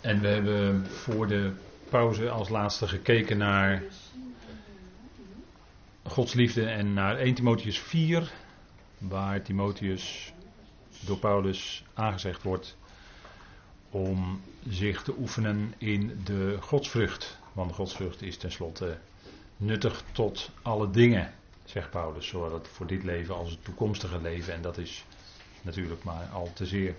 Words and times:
En 0.00 0.20
we 0.20 0.28
hebben 0.28 0.86
voor 0.86 1.26
de 1.26 1.52
pauze 1.88 2.30
als 2.30 2.48
laatste 2.48 2.88
gekeken 2.88 3.38
naar 3.38 3.82
Gods 6.02 6.34
liefde 6.34 6.64
en 6.64 6.92
naar 6.92 7.16
1 7.16 7.34
Timotheus 7.34 7.78
4, 7.78 8.32
waar 8.98 9.42
Timotheus 9.42 10.32
door 11.00 11.18
Paulus 11.18 11.84
aangezegd 11.94 12.42
wordt 12.42 12.76
om 13.90 14.40
zich 14.68 15.02
te 15.02 15.14
oefenen 15.18 15.74
in 15.78 16.20
de 16.24 16.56
godsvrucht. 16.60 17.38
Want 17.52 17.72
godsvrucht 17.72 18.22
is 18.22 18.36
tenslotte 18.36 18.98
nuttig 19.56 20.04
tot 20.12 20.50
alle 20.62 20.90
dingen, 20.90 21.34
zegt 21.64 21.90
Paulus. 21.90 22.26
Zowel 22.26 22.60
voor 22.64 22.86
dit 22.86 23.02
leven 23.02 23.34
als 23.34 23.50
het 23.50 23.64
toekomstige 23.64 24.20
leven. 24.20 24.54
En 24.54 24.62
dat 24.62 24.78
is 24.78 25.04
natuurlijk 25.62 26.04
maar 26.04 26.26
al 26.32 26.50
te 26.52 26.66
zeer 26.66 26.94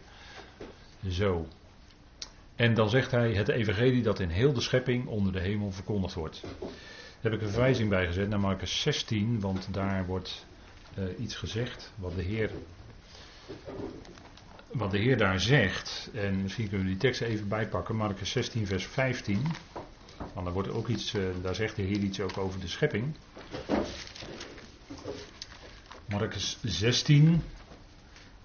zo. 1.08 1.48
En 2.56 2.74
dan 2.74 2.90
zegt 2.90 3.12
hij 3.12 3.34
het 3.34 3.48
evangelie 3.48 4.02
dat 4.02 4.20
in 4.20 4.30
heel 4.30 4.54
de 4.54 4.62
schepping 4.62 5.08
onder 5.08 5.34
de 5.34 5.40
hemel 5.40 5.72
verkondigd 5.72 6.14
wordt. 6.14 6.42
Daar 6.42 7.32
heb 7.32 7.34
ik 7.34 7.42
een 7.42 7.50
verwijzing 7.50 7.90
bij 7.90 8.06
gezet 8.06 8.30
naar 8.30 8.40
Marcus 8.40 8.82
16, 8.82 9.40
want 9.40 9.68
daar 9.72 10.06
wordt 10.06 10.46
uh, 10.98 11.20
iets 11.20 11.36
gezegd 11.36 11.92
wat 11.96 12.16
de 12.16 12.22
Heer 12.22 12.52
wat 14.72 14.92
de 14.92 14.98
Heer 14.98 15.18
daar 15.18 15.40
zegt, 15.40 16.10
en 16.14 16.42
misschien 16.42 16.68
kunnen 16.68 16.86
we 16.86 16.92
die 16.92 17.02
tekst 17.02 17.22
even 17.22 17.48
bijpakken, 17.48 17.96
Marcus 17.96 18.32
16, 18.32 18.68
vers 18.68 18.86
15. 18.86 19.42
Want 20.18 20.46
daar, 20.46 20.54
wordt 20.54 20.70
ook 20.70 20.88
iets, 20.88 21.14
uh, 21.14 21.24
daar 21.42 21.56
zegt 21.56 21.76
de 21.76 21.82
Heer 21.82 22.00
iets 22.00 22.20
ook 22.20 22.38
over 22.38 22.60
de 22.60 22.68
schepping. 22.68 23.16
Marcus 26.06 26.58
16. 26.64 27.44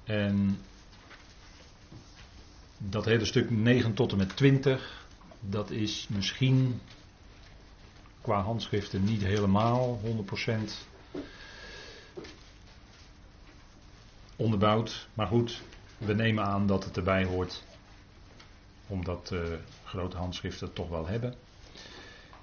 En 0.05 0.59
dat 2.89 3.05
hele 3.05 3.25
stuk 3.25 3.51
9 3.51 3.95
tot 3.95 4.13
en 4.13 4.19
met 4.19 4.37
20, 4.37 5.07
dat 5.41 5.71
is 5.71 6.09
misschien 6.09 6.81
qua 8.21 8.41
handschriften 8.41 9.05
niet 9.05 9.23
helemaal 9.23 10.01
100% 10.05 10.09
onderbouwd. 14.37 15.09
Maar 15.15 15.27
goed, 15.27 15.63
we 15.99 16.15
nemen 16.15 16.45
aan 16.45 16.67
dat 16.67 16.85
het 16.85 16.97
erbij 16.97 17.25
hoort, 17.25 17.65
omdat 18.87 19.31
uh, 19.33 19.41
grote 19.85 20.17
handschriften 20.17 20.67
het 20.67 20.75
toch 20.75 20.89
wel 20.89 21.07
hebben. 21.07 21.35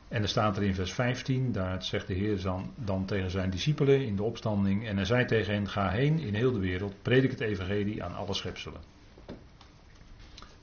En 0.08 0.22
er 0.22 0.28
staat 0.28 0.58
er 0.58 0.64
in 0.64 0.76
vers 0.76 0.94
15, 0.94 1.52
daar 1.52 1.84
zegt 1.84 2.08
de 2.08 2.14
Heer 2.14 2.42
dan, 2.42 2.74
dan 2.76 3.06
tegen 3.06 3.32
zijn 3.32 3.50
discipelen 3.50 4.06
in 4.06 4.16
de 4.16 4.24
opstanding. 4.24 4.88
En 4.88 4.96
hij 4.96 5.06
zei 5.06 5.26
tegen 5.26 5.54
hen: 5.54 5.70
Ga 5.70 5.90
heen 5.90 6.20
in 6.20 6.34
heel 6.34 6.52
de 6.52 6.60
wereld, 6.60 7.02
predik 7.02 7.32
het 7.32 7.40
evangelie 7.40 8.04
aan 8.04 8.16
alle 8.16 8.34
schepselen. 8.34 8.91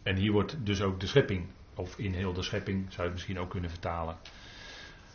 En 0.08 0.16
hier 0.16 0.32
wordt 0.32 0.56
dus 0.58 0.82
ook 0.82 1.00
de 1.00 1.06
schepping, 1.06 1.46
of 1.74 1.98
in 1.98 2.14
heel 2.14 2.32
de 2.32 2.42
schepping, 2.42 2.82
zou 2.82 2.96
je 2.96 3.02
het 3.02 3.12
misschien 3.12 3.38
ook 3.38 3.50
kunnen 3.50 3.70
vertalen. 3.70 4.16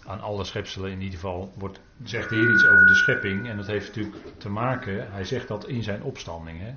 Aan 0.06 0.22
alle 0.22 0.44
schepselen 0.44 0.92
in 0.92 1.02
ieder 1.02 1.20
geval 1.20 1.54
wordt, 1.58 1.80
zegt 2.04 2.30
de 2.30 2.36
Heer 2.36 2.54
iets 2.54 2.66
over 2.66 2.86
de 2.86 2.96
schepping. 2.96 3.48
En 3.50 3.58
dat 3.58 3.68
heeft 3.68 3.88
natuurlijk 3.88 4.16
te 4.38 4.50
maken, 4.50 5.12
hij 5.12 5.24
zegt 5.24 5.48
dat 5.48 5.68
in 5.68 5.84
zijn 5.84 6.04
opstanding. 6.04 6.60
Hè. 6.60 6.76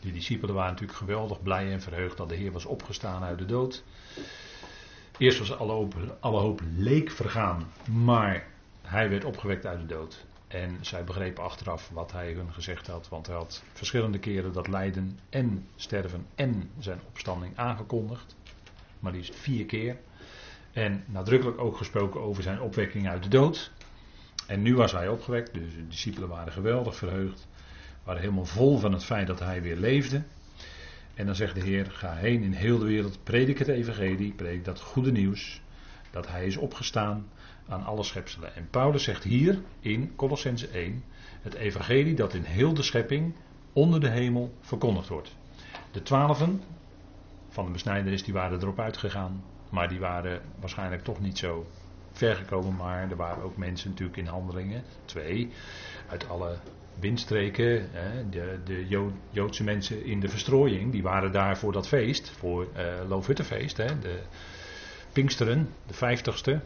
Die 0.00 0.12
discipelen 0.12 0.54
waren 0.54 0.70
natuurlijk 0.72 0.98
geweldig 0.98 1.42
blij 1.42 1.72
en 1.72 1.80
verheugd 1.80 2.16
dat 2.16 2.28
de 2.28 2.34
Heer 2.34 2.52
was 2.52 2.64
opgestaan 2.64 3.22
uit 3.22 3.38
de 3.38 3.46
dood. 3.46 3.82
Eerst 5.18 5.38
was 5.38 5.56
alle 5.56 5.88
alle 6.20 6.40
hoop 6.40 6.60
leek 6.76 7.10
vergaan, 7.10 7.72
maar 7.90 8.46
hij 8.82 9.10
werd 9.10 9.24
opgewekt 9.24 9.66
uit 9.66 9.80
de 9.80 9.86
dood. 9.86 10.24
En 10.50 10.78
zij 10.80 11.04
begrepen 11.04 11.44
achteraf 11.44 11.88
wat 11.92 12.12
hij 12.12 12.32
hun 12.32 12.52
gezegd 12.52 12.86
had, 12.86 13.08
want 13.08 13.26
hij 13.26 13.36
had 13.36 13.62
verschillende 13.72 14.18
keren 14.18 14.52
dat 14.52 14.68
lijden 14.68 15.18
en 15.28 15.68
sterven 15.76 16.26
en 16.34 16.70
zijn 16.78 17.00
opstanding 17.06 17.56
aangekondigd. 17.56 18.36
Maar 18.98 19.12
die 19.12 19.20
is 19.20 19.30
vier 19.34 19.66
keer. 19.66 19.96
En 20.72 21.04
nadrukkelijk 21.06 21.60
ook 21.60 21.76
gesproken 21.76 22.20
over 22.20 22.42
zijn 22.42 22.60
opwekking 22.60 23.08
uit 23.08 23.22
de 23.22 23.28
dood. 23.28 23.72
En 24.46 24.62
nu 24.62 24.74
was 24.74 24.92
hij 24.92 25.08
opgewekt, 25.08 25.54
dus 25.54 25.74
de 25.74 25.88
discipelen 25.88 26.28
waren 26.28 26.52
geweldig 26.52 26.96
verheugd. 26.96 27.48
Waren 28.04 28.20
helemaal 28.20 28.44
vol 28.46 28.78
van 28.78 28.92
het 28.92 29.04
feit 29.04 29.26
dat 29.26 29.38
hij 29.38 29.62
weer 29.62 29.76
leefde. 29.76 30.22
En 31.14 31.26
dan 31.26 31.34
zegt 31.34 31.54
de 31.54 31.60
Heer: 31.60 31.86
Ga 31.90 32.14
heen 32.14 32.42
in 32.42 32.52
heel 32.52 32.78
de 32.78 32.84
wereld, 32.84 33.18
predik 33.22 33.58
het 33.58 33.68
Evangelie, 33.68 34.32
predik 34.32 34.64
dat 34.64 34.80
goede 34.80 35.12
nieuws. 35.12 35.60
Dat 36.10 36.28
hij 36.28 36.46
is 36.46 36.56
opgestaan 36.56 37.28
aan 37.70 37.84
alle 37.84 38.02
schepselen. 38.02 38.54
En 38.54 38.68
Paulus 38.70 39.04
zegt 39.04 39.24
hier 39.24 39.58
in 39.80 40.12
Colossense 40.16 40.68
1: 40.68 41.04
Het 41.42 41.54
Evangelie 41.54 42.14
dat 42.14 42.34
in 42.34 42.42
heel 42.42 42.74
de 42.74 42.82
schepping 42.82 43.34
onder 43.72 44.00
de 44.00 44.08
hemel 44.08 44.54
verkondigd 44.60 45.08
wordt. 45.08 45.36
De 45.90 46.02
twaalfen 46.02 46.62
van 47.48 47.64
de 47.64 47.70
besnijdenis 47.70 48.22
die 48.22 48.34
waren 48.34 48.60
erop 48.60 48.80
uitgegaan. 48.80 49.44
Maar 49.70 49.88
die 49.88 49.98
waren 49.98 50.40
waarschijnlijk 50.60 51.02
toch 51.02 51.20
niet 51.20 51.38
zo 51.38 51.66
ver 52.12 52.36
gekomen. 52.36 52.76
Maar 52.76 53.10
er 53.10 53.16
waren 53.16 53.42
ook 53.42 53.56
mensen 53.56 53.90
natuurlijk 53.90 54.18
in 54.18 54.26
handelingen. 54.26 54.82
Twee. 55.04 55.50
Uit 56.08 56.28
alle 56.28 56.56
windstreken. 56.98 57.90
de, 58.30 58.58
de 58.64 58.86
Joodse 59.30 59.64
mensen 59.64 60.04
in 60.04 60.20
de 60.20 60.28
verstrooiing. 60.28 60.92
Die 60.92 61.02
waren 61.02 61.32
daar 61.32 61.58
voor 61.58 61.72
dat 61.72 61.88
feest. 61.88 62.30
Voor 62.30 62.66
uh, 62.76 63.08
Loofhuttenfeest. 63.08 63.76
de 63.76 64.20
Pinksteren. 65.12 65.68
De 65.86 65.94
vijftigste. 65.94 66.60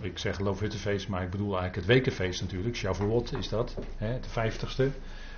Ik 0.00 0.18
zeg 0.18 0.38
Loofhuttenfeest. 0.38 1.08
Maar 1.08 1.22
ik 1.22 1.30
bedoel 1.30 1.58
eigenlijk 1.58 1.76
het 1.76 1.86
wekenfeest 1.86 2.40
natuurlijk. 2.40 2.76
Shavuot 2.76 3.32
is 3.32 3.48
dat. 3.48 3.76
Hè, 3.96 4.20
de 4.20 4.28
vijftigste. 4.28 4.90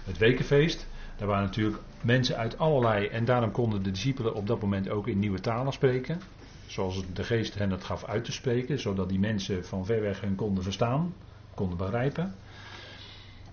Het 0.04 0.18
wekenfeest. 0.18 0.86
Daar 1.16 1.28
waren 1.28 1.44
natuurlijk 1.44 1.78
mensen 2.00 2.36
uit 2.36 2.58
allerlei. 2.58 3.06
En 3.06 3.24
daarom 3.24 3.50
konden 3.50 3.82
de 3.82 3.90
discipelen 3.90 4.34
op 4.34 4.46
dat 4.46 4.60
moment 4.60 4.88
ook 4.88 5.06
in 5.06 5.18
nieuwe 5.18 5.40
talen 5.40 5.72
spreken. 5.72 6.20
Zoals 6.66 7.02
de 7.12 7.24
geest 7.24 7.54
hen 7.54 7.70
het 7.70 7.84
gaf 7.84 8.04
uit 8.04 8.24
te 8.24 8.32
spreken. 8.32 8.78
Zodat 8.78 9.08
die 9.08 9.18
mensen 9.18 9.64
van 9.64 9.86
ver 9.86 10.00
weg 10.00 10.20
hen 10.20 10.34
konden 10.34 10.64
verstaan. 10.64 11.14
Konden 11.54 11.76
begrijpen. 11.76 12.34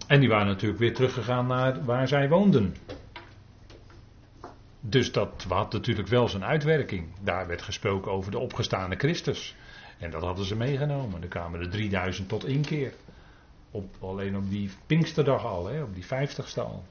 En 0.08 0.20
die 0.20 0.30
waren 0.30 0.48
natuurlijk 0.48 0.80
weer 0.80 0.94
teruggegaan 0.94 1.48
naar 1.48 1.86
waar 1.86 2.08
zij 2.08 2.30
woonden. 2.30 2.76
Dus 4.80 5.12
dat 5.12 5.46
had 5.50 5.74
natuurlijk 5.74 6.08
wel 6.08 6.28
zijn 6.28 6.44
uitwerking. 6.44 7.08
Daar 7.22 7.48
werd 7.48 7.62
gesproken 7.62 8.12
over 8.12 8.32
de 8.32 8.40
opgestane 8.40 8.96
Christus. 8.96 9.56
En 10.00 10.12
dat 10.12 10.22
hadden 10.22 10.46
ze 10.46 10.56
meegenomen. 10.56 11.22
Er 11.22 11.28
kwamen 11.28 11.60
er 11.60 11.70
3000 11.70 12.30
tot 12.30 12.44
één 12.44 12.62
keer. 12.62 12.94
Op, 13.72 13.96
alleen 14.00 14.38
op 14.38 14.50
die 14.50 14.70
Pinksterdag 14.86 15.46
al, 15.46 15.68
hè, 15.68 15.84
op 15.84 15.94
die 15.94 16.06
vijftigste 16.06 16.62
al. 16.62 16.84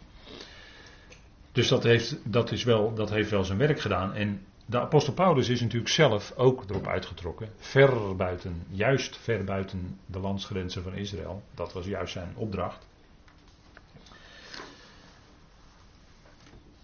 Dus 1.53 1.69
dat 1.69 1.83
heeft, 1.83 2.19
dat, 2.25 2.53
is 2.53 2.65
wel, 2.65 2.95
dat 2.95 3.11
heeft 3.11 3.31
wel 3.31 3.45
zijn 3.45 3.59
werk 3.59 3.81
gedaan. 3.81 4.15
En 4.15 4.47
de 4.67 4.81
apostel 4.81 5.13
Paulus 5.13 5.49
is 5.49 5.61
natuurlijk 5.61 5.93
zelf 5.93 6.33
ook 6.37 6.65
erop 6.71 6.87
uitgetrokken. 6.87 7.49
Ver 7.57 8.17
buiten, 8.17 8.63
juist 8.69 9.17
ver 9.17 9.45
buiten 9.45 9.99
de 10.07 10.19
landsgrenzen 10.19 10.83
van 10.83 10.95
Israël. 10.95 11.43
Dat 11.55 11.73
was 11.73 11.87
juist 11.87 12.13
zijn 12.13 12.33
opdracht. 12.37 12.87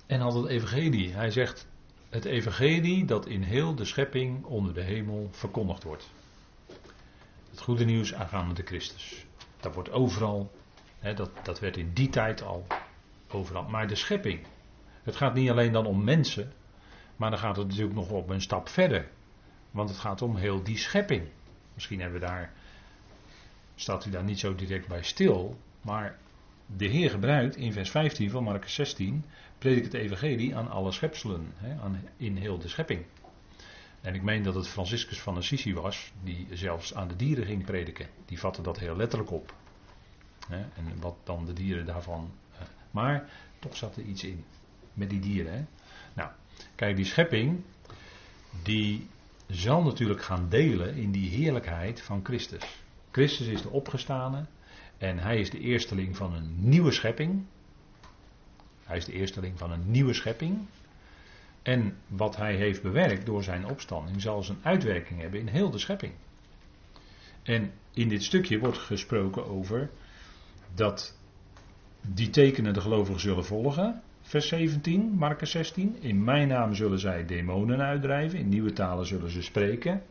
En 0.07 0.21
had 0.21 0.35
het 0.35 0.47
evangelie. 0.47 1.13
Hij 1.13 1.31
zegt 1.31 1.67
het 2.13 2.25
evangelie 2.25 3.05
dat 3.05 3.27
in 3.27 3.43
heel 3.43 3.75
de 3.75 3.85
schepping 3.85 4.45
onder 4.45 4.75
de 4.75 4.83
hemel 4.83 5.29
verkondigd 5.31 5.83
wordt. 5.83 6.11
Het 7.51 7.61
goede 7.61 7.85
nieuws 7.85 8.15
aangaande 8.15 8.55
de 8.55 8.63
Christus. 8.63 9.27
Dat 9.61 9.75
wordt 9.75 9.91
overal, 9.91 10.53
hè, 10.99 11.15
dat, 11.15 11.31
dat 11.43 11.61
werd 11.61 11.77
in 11.77 11.93
die 11.93 12.09
tijd 12.09 12.43
al 12.43 12.67
overal. 13.29 13.63
Maar 13.63 13.89
de 13.89 13.95
schepping. 13.95 14.41
Het 15.03 15.17
gaat 15.17 15.35
niet 15.35 15.51
alleen 15.51 15.73
dan 15.73 15.87
om 15.87 16.05
mensen, 16.05 16.53
maar 17.17 17.31
dan 17.31 17.39
gaat 17.39 17.57
het 17.57 17.67
natuurlijk 17.67 17.95
nog 17.95 18.11
op 18.11 18.29
een 18.29 18.41
stap 18.41 18.69
verder. 18.69 19.09
Want 19.71 19.89
het 19.89 19.99
gaat 19.99 20.23
om 20.23 20.37
heel 20.37 20.63
die 20.63 20.79
schepping. 20.79 21.29
Misschien 21.75 22.01
hebben 22.01 22.21
we 22.21 22.27
daar, 22.27 22.53
staat 23.75 24.07
u 24.07 24.11
daar 24.11 24.25
niet 24.25 24.39
zo 24.39 24.55
direct 24.55 24.89
bij 24.89 25.03
stil, 25.03 25.57
maar 25.81 26.19
de 26.77 26.87
Heer 26.87 27.11
gebruikt 27.11 27.57
in 27.57 27.73
vers 27.73 27.91
15 27.91 28.31
van 28.31 28.45
Marcus 28.45 28.75
16, 28.75 29.25
predik 29.59 29.85
het 29.85 29.95
evangelie 29.95 30.57
aan 30.57 30.71
alle 30.71 30.93
schepselen, 30.93 31.53
hè, 31.57 31.81
aan, 31.81 32.05
in 32.17 32.37
heel 32.37 32.59
de 32.59 32.69
schepping. 32.69 33.05
En 34.01 34.15
ik 34.15 34.23
meen 34.23 34.43
dat 34.43 34.55
het 34.55 34.69
Franciscus 34.69 35.21
van 35.21 35.37
Assisi 35.37 35.75
was, 35.75 36.13
die 36.23 36.47
zelfs 36.51 36.95
aan 36.95 37.09
de 37.09 37.17
dieren 37.17 37.47
ging 37.47 37.65
prediken. 37.65 38.07
Die 38.27 38.39
vatte 38.39 38.63
dat 38.63 38.79
heel 38.79 38.97
letterlijk 38.97 39.31
op. 39.31 39.55
Hè, 40.49 40.57
en 40.57 41.01
wat 41.01 41.17
dan 41.25 41.45
de 41.45 41.53
dieren 41.53 41.87
daarvan. 41.87 42.33
Maar 42.91 43.31
toch 43.59 43.77
zat 43.77 43.97
er 43.97 44.03
iets 44.03 44.25
in 44.25 44.45
met 44.95 45.11
die 45.11 45.21
dieren. 45.21 45.53
Hè. 45.53 45.65
Nou, 46.15 46.31
kijk, 46.75 46.97
die 46.97 47.05
schepping, 47.05 47.63
die 48.63 49.07
zal 49.47 49.83
natuurlijk 49.83 50.23
gaan 50.23 50.49
delen 50.49 50.95
in 50.95 51.11
die 51.11 51.31
heerlijkheid 51.31 52.01
van 52.01 52.21
Christus. 52.25 52.81
Christus 53.11 53.47
is 53.47 53.63
de 53.63 53.71
opgestane, 53.71 54.47
en 55.03 55.19
hij 55.19 55.39
is 55.39 55.51
de 55.51 55.59
eersteling 55.59 56.17
van 56.17 56.35
een 56.35 56.55
nieuwe 56.57 56.91
schepping. 56.91 57.45
Hij 58.85 58.97
is 58.97 59.05
de 59.05 59.13
eersteling 59.13 59.59
van 59.59 59.71
een 59.73 59.91
nieuwe 59.91 60.13
schepping. 60.13 60.59
En 61.63 61.97
wat 62.07 62.37
hij 62.37 62.57
heeft 62.57 62.83
bewerkt 62.83 63.27
door 63.27 63.43
zijn 63.43 63.67
opstanding 63.67 64.21
zal 64.21 64.43
zijn 64.43 64.59
uitwerking 64.63 65.21
hebben 65.21 65.41
in 65.41 65.47
heel 65.47 65.71
de 65.71 65.79
schepping. 65.79 66.13
En 67.43 67.73
in 67.95 68.09
dit 68.09 68.23
stukje 68.23 68.59
wordt 68.59 68.79
gesproken 68.79 69.47
over 69.47 69.91
dat 70.75 71.19
die 72.01 72.31
tekenen 72.31 72.75
de 72.75 72.81
gelovigen 72.81 73.21
zullen 73.21 73.45
volgen. 73.45 74.03
vers 74.21 74.49
17, 74.49 75.15
Marcus 75.15 75.51
16. 75.51 75.97
In 76.01 76.25
mijn 76.25 76.49
naam 76.49 76.75
zullen 76.75 76.99
zij 76.99 77.25
demonen 77.25 77.81
uitdrijven, 77.81 78.39
in 78.39 78.49
nieuwe 78.49 78.73
talen 78.73 79.07
zullen 79.07 79.31
ze 79.31 79.43
spreken. 79.43 80.03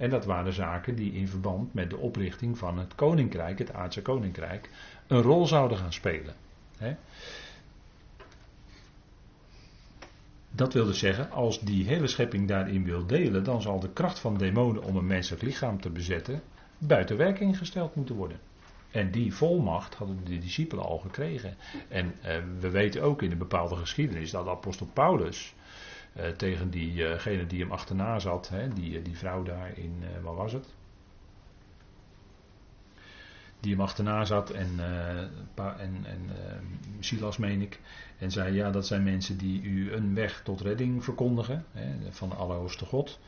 En 0.00 0.10
dat 0.10 0.24
waren 0.24 0.52
zaken 0.52 0.94
die 0.94 1.12
in 1.12 1.28
verband 1.28 1.74
met 1.74 1.90
de 1.90 1.96
oprichting 1.96 2.58
van 2.58 2.78
het 2.78 2.94
koninkrijk, 2.94 3.58
het 3.58 3.72
aardse 3.72 4.02
koninkrijk, 4.02 4.70
een 5.06 5.22
rol 5.22 5.46
zouden 5.46 5.78
gaan 5.78 5.92
spelen. 5.92 6.34
Dat 10.50 10.72
wil 10.72 10.84
dus 10.84 10.98
zeggen, 10.98 11.30
als 11.30 11.60
die 11.60 11.86
hele 11.86 12.06
schepping 12.06 12.48
daarin 12.48 12.84
wil 12.84 13.06
delen, 13.06 13.44
dan 13.44 13.62
zal 13.62 13.80
de 13.80 13.92
kracht 13.92 14.18
van 14.18 14.36
demonen 14.36 14.82
om 14.82 14.96
een 14.96 15.06
menselijk 15.06 15.42
lichaam 15.42 15.80
te 15.80 15.90
bezetten 15.90 16.42
buiten 16.78 17.16
werking 17.16 17.58
gesteld 17.58 17.94
moeten 17.94 18.14
worden. 18.14 18.40
En 18.90 19.10
die 19.10 19.34
volmacht 19.34 19.94
hadden 19.94 20.24
de 20.24 20.38
discipelen 20.38 20.84
al 20.84 20.98
gekregen. 20.98 21.56
En 21.88 22.14
eh, 22.22 22.36
we 22.60 22.70
weten 22.70 23.02
ook 23.02 23.22
in 23.22 23.30
een 23.30 23.38
bepaalde 23.38 23.76
geschiedenis 23.76 24.30
dat 24.30 24.48
apostel 24.48 24.86
Paulus 24.92 25.54
tegen 26.36 26.70
diegene 26.70 27.46
die 27.46 27.60
hem 27.60 27.72
achterna 27.72 28.18
zat, 28.18 28.48
hè, 28.48 28.68
die, 28.68 28.98
eh, 28.98 29.04
die 29.04 29.18
vrouw 29.18 29.42
daar 29.42 29.78
in, 29.78 30.02
uh, 30.02 30.22
waar 30.22 30.34
was 30.34 30.52
het? 30.52 30.74
Die 33.60 33.72
hem 33.72 33.80
achterna 33.80 34.24
zat 34.24 34.50
en, 34.50 34.68
en, 35.56 36.04
en 36.04 36.30
Silas 37.00 37.36
meen 37.36 37.60
ik. 37.60 37.80
En 38.18 38.30
zei 38.30 38.54
ja 38.54 38.70
dat 38.70 38.86
zijn 38.86 39.02
mensen 39.02 39.38
die 39.38 39.62
u 39.62 39.92
een 39.92 40.14
weg 40.14 40.42
tot 40.42 40.60
redding 40.60 41.04
verkondigen. 41.04 41.64
Hè, 41.72 42.12
van 42.12 42.28
de 42.28 42.34
Allerhoogste 42.34 42.84
God. 42.84 43.18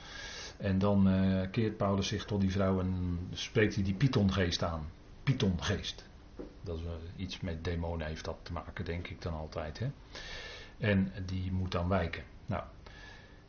En 0.56 0.78
dan 0.78 1.08
keert 1.50 1.76
Paulus 1.76 2.06
zich 2.06 2.24
tot 2.24 2.40
die 2.40 2.50
vrouw 2.50 2.80
en 2.80 3.18
spreekt 3.32 3.74
hij 3.74 3.84
die 3.84 3.94
Pythongeest 3.94 4.62
aan. 4.62 4.86
Pythongeest. 5.22 6.04
Dat 6.62 6.78
is 6.78 6.84
iets 7.16 7.40
met 7.40 7.64
demonen 7.64 8.06
heeft 8.06 8.24
dat 8.24 8.38
te 8.42 8.52
maken, 8.52 8.84
denk 8.84 9.08
ik 9.08 9.22
dan 9.22 9.32
altijd. 9.32 9.78
Hè? 9.78 9.90
En 10.78 11.12
die 11.26 11.52
moet 11.52 11.72
dan 11.72 11.88
wijken. 11.88 12.22
Nou, 12.52 12.64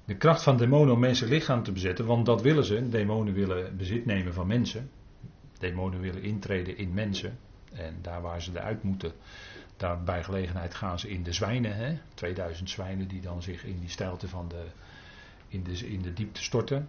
de 0.05 0.17
kracht 0.17 0.43
van 0.43 0.57
demonen 0.57 0.93
om 0.93 0.99
mensen 0.99 1.27
lichaam 1.27 1.63
te 1.63 1.71
bezetten, 1.71 2.05
want 2.05 2.25
dat 2.25 2.41
willen 2.41 2.63
ze. 2.63 2.89
Demonen 2.89 3.33
willen 3.33 3.77
bezit 3.77 4.05
nemen 4.05 4.33
van 4.33 4.47
mensen. 4.47 4.89
Demonen 5.59 5.99
willen 5.99 6.21
intreden 6.21 6.77
in 6.77 6.93
mensen. 6.93 7.37
En 7.73 7.97
daar 8.01 8.21
waar 8.21 8.41
ze 8.41 8.51
eruit 8.53 8.83
moeten, 8.83 9.11
daar 9.77 10.03
bij 10.03 10.23
gelegenheid 10.23 10.75
gaan 10.75 10.99
ze 10.99 11.09
in 11.09 11.23
de 11.23 11.33
zwijnen. 11.33 11.75
Hè? 11.75 11.97
2000 12.13 12.69
zwijnen 12.69 13.07
die 13.07 13.21
dan 13.21 13.41
zich 13.41 13.65
in 13.65 13.79
die 13.79 13.89
stijlte 13.89 14.27
van 14.27 14.47
de, 14.47 14.65
in 15.47 15.63
de, 15.63 15.87
in 15.87 16.01
de 16.01 16.13
diepte 16.13 16.43
storten. 16.43 16.87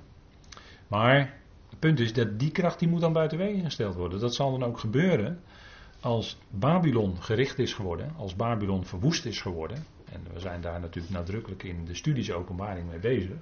Maar 0.89 1.35
het 1.71 1.79
punt 1.79 2.01
is 2.01 2.13
dat 2.13 2.39
die 2.39 2.51
kracht 2.51 2.79
die 2.79 2.89
moet 2.89 3.01
dan 3.01 3.13
buiten 3.13 3.39
wegen 3.39 3.65
gesteld 3.65 3.95
worden. 3.95 4.21
Dat 4.21 4.35
zal 4.35 4.51
dan 4.59 4.69
ook 4.69 4.79
gebeuren 4.79 5.41
als 6.01 6.39
Babylon 6.51 7.23
gericht 7.23 7.59
is 7.59 7.73
geworden, 7.73 8.13
als 8.17 8.37
Babylon 8.37 8.85
verwoest 8.85 9.25
is 9.25 9.41
geworden. 9.41 9.85
En 10.15 10.33
we 10.33 10.41
zijn 10.41 10.61
daar 10.61 10.81
natuurlijk 10.81 11.15
nadrukkelijk 11.15 11.63
in 11.63 11.85
de 11.85 11.95
studies 11.95 12.33
openbaring 12.33 12.89
mee 12.89 12.99
bezig. 12.99 13.37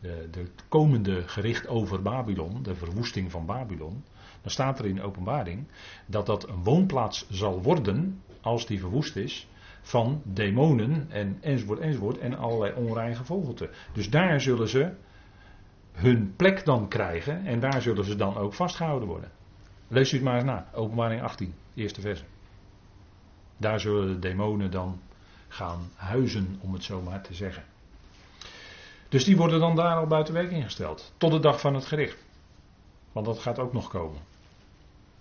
De, 0.00 0.28
de 0.30 0.46
komende 0.68 1.28
gericht 1.28 1.68
over 1.68 2.02
Babylon, 2.02 2.62
de 2.62 2.74
verwoesting 2.74 3.30
van 3.30 3.46
Babylon. 3.46 4.04
Dan 4.42 4.50
staat 4.50 4.78
er 4.78 4.86
in 4.86 5.02
openbaring 5.02 5.66
dat 6.06 6.26
dat 6.26 6.48
een 6.48 6.62
woonplaats 6.62 7.26
zal 7.28 7.62
worden, 7.62 8.22
als 8.40 8.66
die 8.66 8.78
verwoest 8.78 9.16
is, 9.16 9.48
van 9.82 10.22
demonen 10.24 11.06
en 11.10 11.38
enzovoort 11.40 11.78
enzovoort 11.78 12.18
en 12.18 12.34
allerlei 12.34 12.74
onrein 12.74 13.16
gevogelte. 13.16 13.70
Dus 13.92 14.10
daar 14.10 14.40
zullen 14.40 14.68
ze 14.68 14.92
hun 15.92 16.36
plek 16.36 16.64
dan 16.64 16.88
krijgen 16.88 17.46
en 17.46 17.60
daar 17.60 17.82
zullen 17.82 18.04
ze 18.04 18.16
dan 18.16 18.36
ook 18.36 18.54
vastgehouden 18.54 19.08
worden. 19.08 19.30
Lees 19.88 20.12
u 20.12 20.14
het 20.14 20.24
maar 20.24 20.34
eens 20.34 20.44
na, 20.44 20.70
openbaring 20.74 21.22
18, 21.22 21.54
eerste 21.74 22.00
verse. 22.00 22.24
Daar 23.56 23.80
zullen 23.80 24.06
de 24.06 24.18
demonen 24.18 24.70
dan 24.70 25.00
gaan 25.50 25.90
huizen, 25.94 26.58
om 26.60 26.72
het 26.72 26.84
zo 26.84 27.02
maar 27.02 27.22
te 27.22 27.34
zeggen. 27.34 27.64
Dus 29.08 29.24
die 29.24 29.36
worden 29.36 29.60
dan 29.60 29.76
daar 29.76 29.96
al 29.96 30.06
buiten 30.06 30.34
werking 30.34 30.64
gesteld, 30.64 31.12
tot 31.16 31.30
de 31.30 31.40
dag 31.40 31.60
van 31.60 31.74
het 31.74 31.84
gericht. 31.84 32.16
Want 33.12 33.26
dat 33.26 33.38
gaat 33.38 33.58
ook 33.58 33.72
nog 33.72 33.88
komen. 33.88 34.20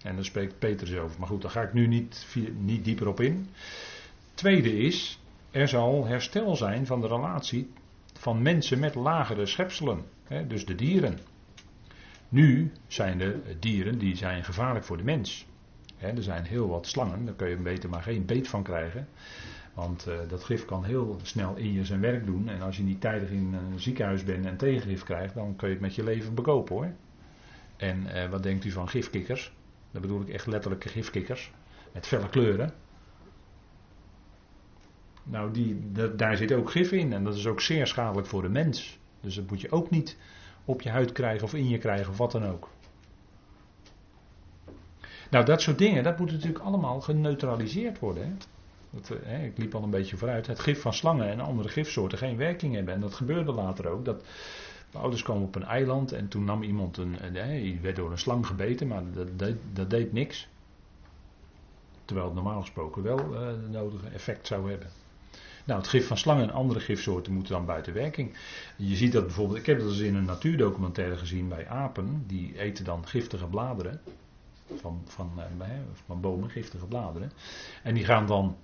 En 0.02 0.16
daar 0.16 0.26
spreekt 0.26 0.60
Petrus 0.60 0.98
over. 0.98 1.20
Maar 1.20 1.28
goed, 1.28 1.42
daar 1.42 1.52
ga 1.52 1.62
ik 1.62 1.74
nu 1.74 1.88
niet, 1.88 2.28
niet 2.58 2.84
dieper 2.84 3.08
op 3.08 3.20
in. 3.20 3.50
Tweede 4.34 4.78
is, 4.78 5.20
er 5.52 5.68
zal 5.68 6.06
herstel 6.06 6.56
zijn 6.56 6.86
van 6.86 7.02
de 7.02 7.08
relatie 7.08 7.72
van 8.14 8.42
mensen 8.42 8.80
met 8.80 8.96
lagere 8.96 9.46
schepselen 9.46 10.06
dus 10.48 10.66
de 10.66 10.76
dieren. 10.76 11.20
Nu 12.30 12.72
zijn 12.88 13.22
er 13.22 13.60
dieren 13.60 13.98
die 13.98 14.16
zijn 14.16 14.44
gevaarlijk 14.44 14.86
voor 14.86 14.98
de 14.98 15.04
mens. 15.04 15.46
er 15.98 16.24
zijn 16.24 16.44
heel 16.44 16.68
wat 16.68 16.88
slangen, 16.88 17.26
daar 17.26 17.36
kun 17.36 17.50
je 17.50 17.58
beter 17.58 17.90
maar 17.90 18.04
geen 18.04 18.26
beet 18.26 18.48
van 18.48 18.64
krijgen. 18.64 19.08
Want 19.74 20.08
uh, 20.08 20.14
dat 20.28 20.44
gif 20.44 20.66
kan 20.66 20.84
heel 20.84 21.20
snel 21.22 21.56
in 21.56 21.74
je 21.74 21.86
zijn 21.86 22.02
werk 22.02 22.26
doen. 22.26 22.50
En 22.50 22.62
als 22.62 22.78
je 22.78 22.84
niet 22.84 23.02
tijdig 23.02 23.30
in 23.30 23.54
een 23.54 23.80
ziekenhuis 23.80 24.24
bent 24.24 24.46
en 24.46 24.58
tegengif 24.58 25.04
krijgt, 25.04 25.34
dan 25.34 25.56
kun 25.56 25.68
je 25.68 25.74
het 25.74 25.84
met 25.84 25.96
je 25.96 26.04
leven 26.04 26.34
bekopen 26.34 26.76
hoor. 26.76 26.92
En 27.78 28.04
uh, 28.04 28.30
wat 28.30 28.44
denkt 28.44 28.66
u 28.66 28.72
van 28.72 28.90
gifkikkers? 28.90 29.54
Dat 29.92 30.02
bedoel 30.02 30.22
ik 30.22 30.30
echt 30.30 30.48
letterlijke 30.48 30.90
gifkikkers. 30.90 31.52
Met 31.94 32.08
felle 32.08 32.30
kleuren. 32.30 32.74
Nou, 35.24 35.52
die, 35.52 35.92
daar 36.16 36.38
zit 36.38 36.52
ook 36.52 36.72
gif 36.72 36.92
in. 36.92 37.14
En 37.14 37.24
dat 37.24 37.36
is 37.36 37.48
ook 37.48 37.62
zeer 37.62 37.88
schadelijk 37.88 38.28
voor 38.28 38.42
de 38.42 38.50
mens. 38.50 39.00
Dus 39.22 39.36
dat 39.36 39.50
moet 39.50 39.62
je 39.62 39.72
ook 39.72 39.90
niet 39.90 40.18
op 40.66 40.82
je 40.82 40.90
huid 40.90 41.12
krijgen 41.12 41.44
of 41.44 41.54
in 41.54 41.70
je 41.70 41.78
krijgen 41.78 42.10
of 42.10 42.18
wat 42.18 42.32
dan 42.32 42.46
ook. 42.46 42.70
Nou, 45.30 45.46
dat 45.46 45.62
soort 45.62 45.78
dingen, 45.78 46.04
dat 46.04 46.20
moet 46.20 46.32
natuurlijk 46.32 46.64
allemaal 46.64 47.02
geneutraliseerd 47.02 48.00
worden. 48.00 48.24
Hè? 48.24 48.34
Eh, 49.24 49.46
ik 49.46 49.58
liep 49.58 49.76
al 49.76 49.84
een 49.84 49.90
beetje 49.90 50.18
vooruit. 50.18 50.48
Het 50.48 50.60
gif 50.60 50.82
van 50.82 50.94
slangen 50.94 51.30
en 51.30 51.40
andere 51.40 51.70
gifsoorten 51.70 52.18
geen 52.18 52.38
werking 52.38 52.76
hebben. 52.76 52.94
En 52.94 53.00
dat 53.00 53.14
gebeurde 53.14 53.52
later 53.52 53.88
ook. 53.88 54.06
Dat, 54.06 54.24
de 54.92 54.98
ouders 54.98 55.24
kwamen 55.24 55.44
op 55.44 55.56
een 55.56 55.64
eiland 55.64 56.12
en 56.12 56.28
toen 56.28 56.44
nam 56.44 56.64
iemand 56.64 56.98
een. 56.98 57.14
Hij 57.14 57.80
werd 57.82 57.96
door 57.96 58.12
een 58.12 58.18
slang 58.18 58.46
gebeten, 58.46 58.88
maar 58.88 59.04
dat 59.14 59.40
deed, 59.40 59.56
dat 59.74 59.90
deed 59.90 60.14
niks. 60.14 60.48
Terwijl 62.06 62.28
het 62.28 62.38
normaal 62.38 62.62
gesproken 62.62 63.04
wel 63.04 63.34
uh, 63.34 63.48
het 63.48 63.72
nodige 63.72 64.08
effect 64.08 64.48
zou 64.48 64.70
hebben. 64.70 64.88
Nou, 65.66 65.80
het 65.80 65.90
gif 65.90 66.08
van 66.08 66.18
slangen 66.18 66.44
en 66.44 66.54
andere 66.54 66.80
gifsoorten 66.80 67.34
moeten 67.34 67.54
dan 67.54 67.66
buiten 67.66 67.94
werking. 67.94 68.38
Je 68.76 68.96
ziet 68.96 69.12
dat 69.12 69.26
bijvoorbeeld, 69.26 69.60
ik 69.60 69.66
heb 69.66 69.80
dat 69.80 69.88
eens 69.88 70.00
in 70.00 70.16
een 70.16 70.26
natuurdocumentaire 70.26 71.18
gezien 71.18 71.48
bij 71.48 71.68
apen, 71.68 72.24
die 72.28 72.60
eten 72.60 72.86
dan 72.86 73.08
giftige 73.08 73.46
bladeren. 73.46 74.02
Van, 74.76 75.02
van, 75.06 75.32
eh, 75.38 75.68
van 76.06 76.22
bomen, 76.22 76.50
giftige 76.50 76.86
bladeren. 76.86 77.32
En 77.84 77.94
die 77.94 78.06
gaan 78.06 78.28
dan 78.28 78.58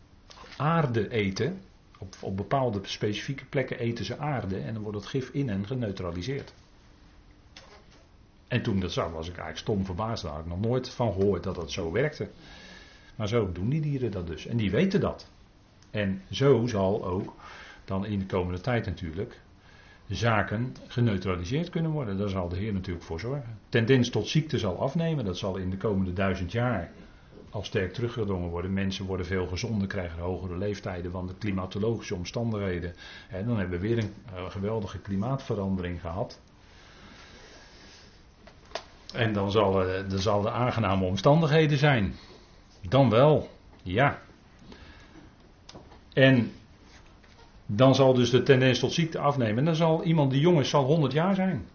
aarde 0.57 1.09
eten. 1.09 1.61
Op, 1.99 2.15
op 2.19 2.37
bepaalde 2.37 2.79
specifieke 2.83 3.45
plekken 3.45 3.79
eten 3.79 4.05
ze 4.05 4.17
aarde 4.17 4.57
en 4.57 4.73
dan 4.73 4.83
wordt 4.83 4.97
het 4.97 5.07
gif 5.07 5.29
in 5.29 5.49
hen 5.49 5.65
geneutraliseerd. 5.67 6.53
En 8.47 8.61
toen 8.61 8.79
dat 8.79 8.91
zag, 8.91 9.11
was 9.11 9.27
ik 9.27 9.37
eigenlijk 9.37 9.57
stom 9.57 9.85
verbaasd. 9.85 10.23
Daar 10.23 10.31
had 10.31 10.41
ik 10.41 10.47
nog 10.47 10.59
nooit 10.59 10.89
van 10.89 11.13
gehoord 11.13 11.43
dat 11.43 11.55
dat 11.55 11.71
zo 11.71 11.91
werkte. 11.91 12.29
Maar 13.15 13.27
zo 13.27 13.51
doen 13.51 13.69
die 13.69 13.81
dieren 13.81 14.11
dat 14.11 14.27
dus. 14.27 14.45
En 14.47 14.57
die 14.57 14.71
weten 14.71 14.99
dat. 14.99 15.29
En 15.91 16.21
zo 16.31 16.67
zal 16.67 17.05
ook 17.05 17.33
dan 17.85 18.05
in 18.05 18.19
de 18.19 18.25
komende 18.25 18.61
tijd 18.61 18.85
natuurlijk 18.85 19.41
zaken 20.07 20.75
geneutraliseerd 20.87 21.69
kunnen 21.69 21.91
worden. 21.91 22.17
Daar 22.17 22.29
zal 22.29 22.49
de 22.49 22.55
Heer 22.55 22.73
natuurlijk 22.73 23.05
voor 23.05 23.19
zorgen. 23.19 23.57
Tendens 23.69 24.09
tot 24.09 24.27
ziekte 24.27 24.57
zal 24.57 24.79
afnemen. 24.79 25.25
Dat 25.25 25.37
zal 25.37 25.57
in 25.57 25.69
de 25.69 25.77
komende 25.77 26.13
duizend 26.13 26.51
jaar 26.51 26.91
al 27.55 27.63
sterk 27.63 27.93
teruggedrongen 27.93 28.49
worden. 28.49 28.73
Mensen 28.73 29.05
worden 29.05 29.25
veel 29.25 29.47
gezonder, 29.47 29.87
krijgen 29.87 30.19
hogere 30.19 30.57
leeftijden 30.57 31.11
van 31.11 31.27
de 31.27 31.33
klimatologische 31.37 32.15
omstandigheden. 32.15 32.93
En 33.29 33.45
dan 33.45 33.57
hebben 33.57 33.79
we 33.79 33.87
weer 33.87 33.97
een 33.97 34.13
eh, 34.35 34.49
geweldige 34.49 34.99
klimaatverandering 34.99 36.01
gehad. 36.01 36.39
En 39.13 39.33
dan 39.33 39.51
zal, 39.51 39.81
er 39.81 40.21
zal 40.21 40.41
de 40.41 40.51
aangename 40.51 41.05
omstandigheden 41.05 41.77
zijn. 41.77 42.15
Dan 42.89 43.09
wel, 43.09 43.49
ja. 43.83 44.21
En 46.13 46.51
dan 47.65 47.95
zal 47.95 48.13
dus 48.13 48.29
de 48.29 48.43
tendens 48.43 48.79
tot 48.79 48.93
ziekte 48.93 49.19
afnemen. 49.19 49.57
En 49.57 49.65
dan 49.65 49.75
zal 49.75 50.03
iemand 50.03 50.31
die 50.31 50.41
jong 50.41 50.59
is, 50.59 50.69
zal 50.69 50.83
100 50.83 51.13
jaar 51.13 51.35
zijn. 51.35 51.65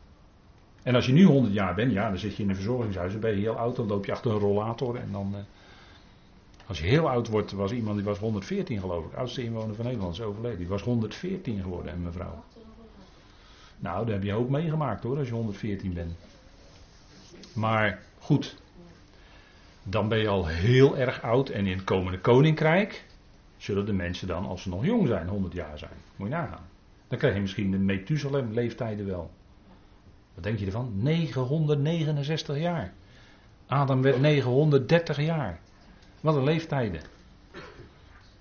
En 0.82 0.94
als 0.94 1.06
je 1.06 1.12
nu 1.12 1.24
100 1.24 1.54
jaar 1.54 1.74
bent, 1.74 1.92
ja, 1.92 2.08
dan 2.08 2.18
zit 2.18 2.36
je 2.36 2.42
in 2.42 2.48
een 2.48 2.54
verzorgingshuis, 2.54 3.12
dan 3.12 3.20
ben 3.20 3.30
je 3.30 3.40
heel 3.40 3.56
oud, 3.56 3.76
dan 3.76 3.86
loop 3.86 4.04
je 4.04 4.12
achter 4.12 4.30
een 4.30 4.38
rollator. 4.38 4.96
En 4.96 5.08
dan, 5.12 5.34
eh, 5.34 5.40
als 6.70 6.78
je 6.78 6.86
heel 6.86 7.10
oud 7.10 7.28
wordt, 7.28 7.52
was 7.52 7.72
iemand 7.72 7.96
die 7.96 8.04
was 8.04 8.18
114 8.18 8.80
geloof 8.80 9.04
ik, 9.04 9.14
oudste 9.14 9.42
inwoner 9.42 9.74
van 9.74 9.84
Nederland, 9.84 10.14
is 10.14 10.20
overleden. 10.20 10.58
Die 10.58 10.68
was 10.68 10.82
114 10.82 11.62
geworden, 11.62 11.92
en 11.92 12.02
mevrouw. 12.02 12.44
Nou, 13.78 14.04
daar 14.04 14.14
heb 14.14 14.24
je 14.24 14.34
ook 14.34 14.48
meegemaakt 14.48 15.02
hoor, 15.02 15.18
als 15.18 15.28
je 15.28 15.34
114 15.34 15.92
bent. 15.92 16.12
Maar 17.52 18.02
goed, 18.18 18.56
dan 19.82 20.08
ben 20.08 20.18
je 20.18 20.28
al 20.28 20.46
heel 20.46 20.96
erg 20.96 21.22
oud 21.22 21.48
en 21.48 21.66
in 21.66 21.76
het 21.76 21.84
komende 21.84 22.18
koninkrijk, 22.18 23.04
zullen 23.56 23.86
de 23.86 23.92
mensen 23.92 24.26
dan, 24.26 24.46
als 24.46 24.62
ze 24.62 24.68
nog 24.68 24.84
jong 24.84 25.06
zijn, 25.06 25.28
100 25.28 25.52
jaar 25.52 25.78
zijn. 25.78 25.96
Moet 26.16 26.28
je 26.28 26.34
nagaan. 26.34 26.68
Dan 27.08 27.18
krijg 27.18 27.34
je 27.34 27.40
misschien 27.40 27.70
de 27.70 27.78
Methuselem-leeftijden 27.78 29.06
wel. 29.06 29.30
Wat 30.34 30.44
denk 30.44 30.58
je 30.58 30.66
ervan? 30.66 30.92
969 30.94 32.58
jaar. 32.58 32.92
Adam 33.66 34.02
werd 34.02 34.20
930 34.20 35.20
jaar. 35.20 35.60
Wat 36.20 36.36
een 36.36 36.44
leeftijden. 36.44 37.00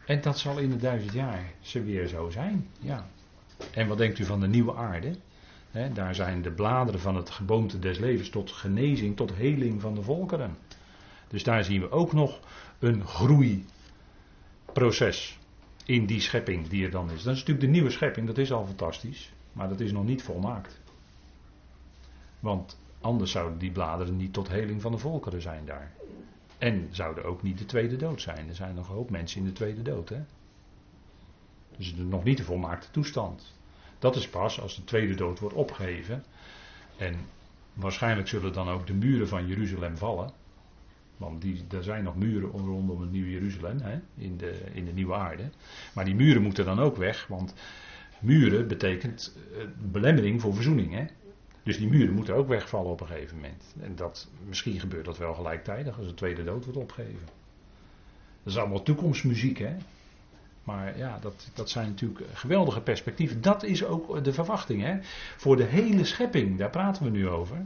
En 0.06 0.22
dat 0.22 0.40
zal 0.40 0.58
in 0.58 0.72
het 0.72 0.82
duizend 0.82 1.14
jaar 1.14 1.54
ze 1.60 1.84
weer 1.84 2.08
zo 2.08 2.30
zijn. 2.30 2.68
Ja. 2.80 3.10
En 3.72 3.88
wat 3.88 3.98
denkt 3.98 4.20
u 4.20 4.26
van 4.26 4.40
de 4.40 4.48
nieuwe 4.48 4.76
aarde? 4.76 5.16
daar 5.94 6.16
zijn 6.16 6.42
de 6.42 6.52
bladeren 6.52 7.00
van 7.00 7.16
het 7.16 7.30
geboomte 7.30 7.80
des 7.80 7.98
levens 7.98 8.30
tot 8.30 8.52
genezing, 8.52 9.16
tot 9.16 9.34
heling 9.34 9.82
van 9.82 9.96
de 9.96 10.02
volkeren. 10.02 10.58
Dus 11.28 11.44
daar 11.44 11.64
zien 11.64 11.82
we 11.82 11.92
ook 11.92 12.14
nog 12.14 12.40
een 12.80 13.06
groeiproces 13.06 15.40
in 15.86 16.06
die 16.06 16.20
schepping 16.20 16.68
die 16.68 16.86
er 16.86 16.92
dan 16.92 17.12
is. 17.12 17.24
Dat 17.24 17.34
is 17.34 17.40
natuurlijk 17.40 17.66
de 17.66 17.72
nieuwe 17.72 17.90
schepping, 17.90 18.28
dat 18.28 18.38
is 18.38 18.52
al 18.52 18.66
fantastisch, 18.66 19.32
maar 19.54 19.70
dat 19.70 19.80
is 19.80 19.92
nog 19.92 20.06
niet 20.06 20.24
volmaakt. 20.24 20.80
Want 22.40 22.80
anders 23.02 23.32
zouden 23.32 23.58
die 23.58 23.72
bladeren 23.72 24.18
niet 24.18 24.34
tot 24.34 24.48
heling 24.48 24.82
van 24.82 24.92
de 24.92 24.98
volkeren 24.98 25.42
zijn 25.42 25.66
daar. 25.66 25.92
En 26.60 26.88
zouden 26.92 27.24
ook 27.24 27.44
niet 27.44 27.58
de 27.58 27.66
tweede 27.66 27.96
dood 27.96 28.22
zijn. 28.22 28.48
Er 28.48 28.56
zijn 28.56 28.76
nog 28.76 28.88
een 28.88 28.96
hoop 28.96 29.10
mensen 29.10 29.40
in 29.40 29.46
de 29.46 29.54
tweede 29.54 29.82
dood. 29.82 30.10
Hè? 30.10 30.22
Dus 31.78 31.94
nog 31.96 32.24
niet 32.24 32.38
de 32.38 32.44
volmaakte 32.44 32.92
toestand. 32.92 33.56
Dat 34.00 34.16
is 34.16 34.30
pas 34.30 34.62
als 34.62 34.76
de 34.76 34.84
tweede 34.84 35.16
dood 35.16 35.40
wordt 35.40 35.56
opgeheven. 35.56 36.24
En 36.98 37.16
waarschijnlijk 37.74 38.28
zullen 38.28 38.54
dan 38.54 38.70
ook 38.70 38.88
de 38.88 38.94
muren 38.94 39.28
van 39.28 39.48
Jeruzalem 39.48 39.98
vallen. 39.98 40.32
Want 41.18 41.42
die, 41.42 41.64
er 41.72 41.84
zijn 41.84 42.04
nog 42.04 42.16
muren 42.16 42.50
rondom 42.50 43.02
het 43.02 43.12
nieuwe 43.12 43.32
Jeruzalem, 43.32 43.80
hè, 43.82 44.00
in, 44.16 44.38
de, 44.38 44.62
in 44.74 44.86
de 44.86 44.92
nieuwe 44.92 45.14
aarde. 45.14 45.50
Maar 45.94 46.06
die 46.06 46.16
muren 46.16 46.42
moeten 46.42 46.66
dan 46.66 46.80
ook 46.80 46.98
weg, 46.98 47.28
want 47.28 47.54
muren 48.20 48.68
betekent 48.68 49.38
uh, 49.52 49.64
belemmering 49.92 50.42
voor 50.42 50.54
verzoening. 50.54 50.94
Hè. 50.94 51.06
Dus 51.64 51.78
die 51.78 51.88
muren 51.88 52.14
moeten 52.14 52.36
ook 52.36 52.48
wegvallen 52.48 52.92
op 52.92 53.02
een 53.02 53.08
gegeven 53.08 53.36
moment. 53.36 53.76
En 53.82 53.96
dat, 53.96 54.28
misschien 54.48 54.80
gebeurt 54.80 55.06
dat 55.06 55.18
wel 55.18 55.34
gelijktijdig 55.34 55.98
als 55.98 56.08
de 56.08 56.14
tweede 56.14 56.44
dood 56.44 56.64
wordt 56.64 56.80
opgegeven. 56.80 57.28
Dat 58.44 58.54
is 58.54 58.58
allemaal 58.58 58.84
toekomstmuziek, 58.84 59.58
hè. 59.58 59.76
Maar 60.64 60.98
ja, 60.98 61.20
dat, 61.22 61.50
dat 61.54 61.70
zijn 61.70 61.88
natuurlijk 61.88 62.26
geweldige 62.34 62.82
perspectieven. 62.82 63.42
Dat 63.42 63.64
is 63.64 63.86
ook 63.86 64.24
de 64.24 64.34
verwachting, 64.34 64.82
hè. 64.82 64.98
Voor 65.38 65.58
de 65.58 65.64
hele 65.64 66.04
schepping, 66.04 66.58
daar 66.58 66.70
praten 66.70 67.04
we 67.04 67.10
nu 67.10 67.28
over. 67.28 67.66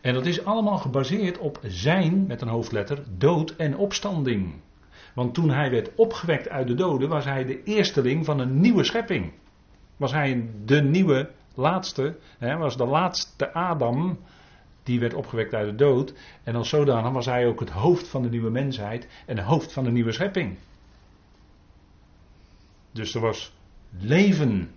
En 0.00 0.14
dat 0.14 0.26
is 0.26 0.44
allemaal 0.44 0.78
gebaseerd 0.78 1.38
op 1.38 1.60
zijn, 1.62 2.26
met 2.26 2.40
een 2.40 2.48
hoofdletter, 2.48 3.02
dood 3.16 3.56
en 3.56 3.76
opstanding. 3.76 4.54
Want 5.14 5.34
toen 5.34 5.50
hij 5.50 5.70
werd 5.70 5.94
opgewekt 5.94 6.48
uit 6.48 6.66
de 6.66 6.74
doden, 6.74 7.08
was 7.08 7.24
hij 7.24 7.44
de 7.44 7.62
eersteling 7.62 8.24
van 8.24 8.38
een 8.38 8.60
nieuwe 8.60 8.84
schepping. 8.84 9.32
Was 9.96 10.12
hij 10.12 10.48
de 10.64 10.82
nieuwe 10.82 11.30
laatste, 11.54 12.16
hè, 12.38 12.56
was 12.56 12.76
de 12.76 12.86
laatste 12.86 13.52
Adam, 13.52 14.18
die 14.82 15.00
werd 15.00 15.14
opgewekt 15.14 15.54
uit 15.54 15.70
de 15.70 15.74
dood. 15.74 16.14
En 16.44 16.54
als 16.54 16.68
zodanig 16.68 17.12
was 17.12 17.26
hij 17.26 17.46
ook 17.46 17.60
het 17.60 17.70
hoofd 17.70 18.08
van 18.08 18.22
de 18.22 18.28
nieuwe 18.28 18.50
mensheid 18.50 19.08
en 19.26 19.36
het 19.36 19.46
hoofd 19.46 19.72
van 19.72 19.84
de 19.84 19.90
nieuwe 19.90 20.12
schepping. 20.12 20.58
Dus 22.92 23.14
er 23.14 23.20
was 23.20 23.52
leven. 23.98 24.70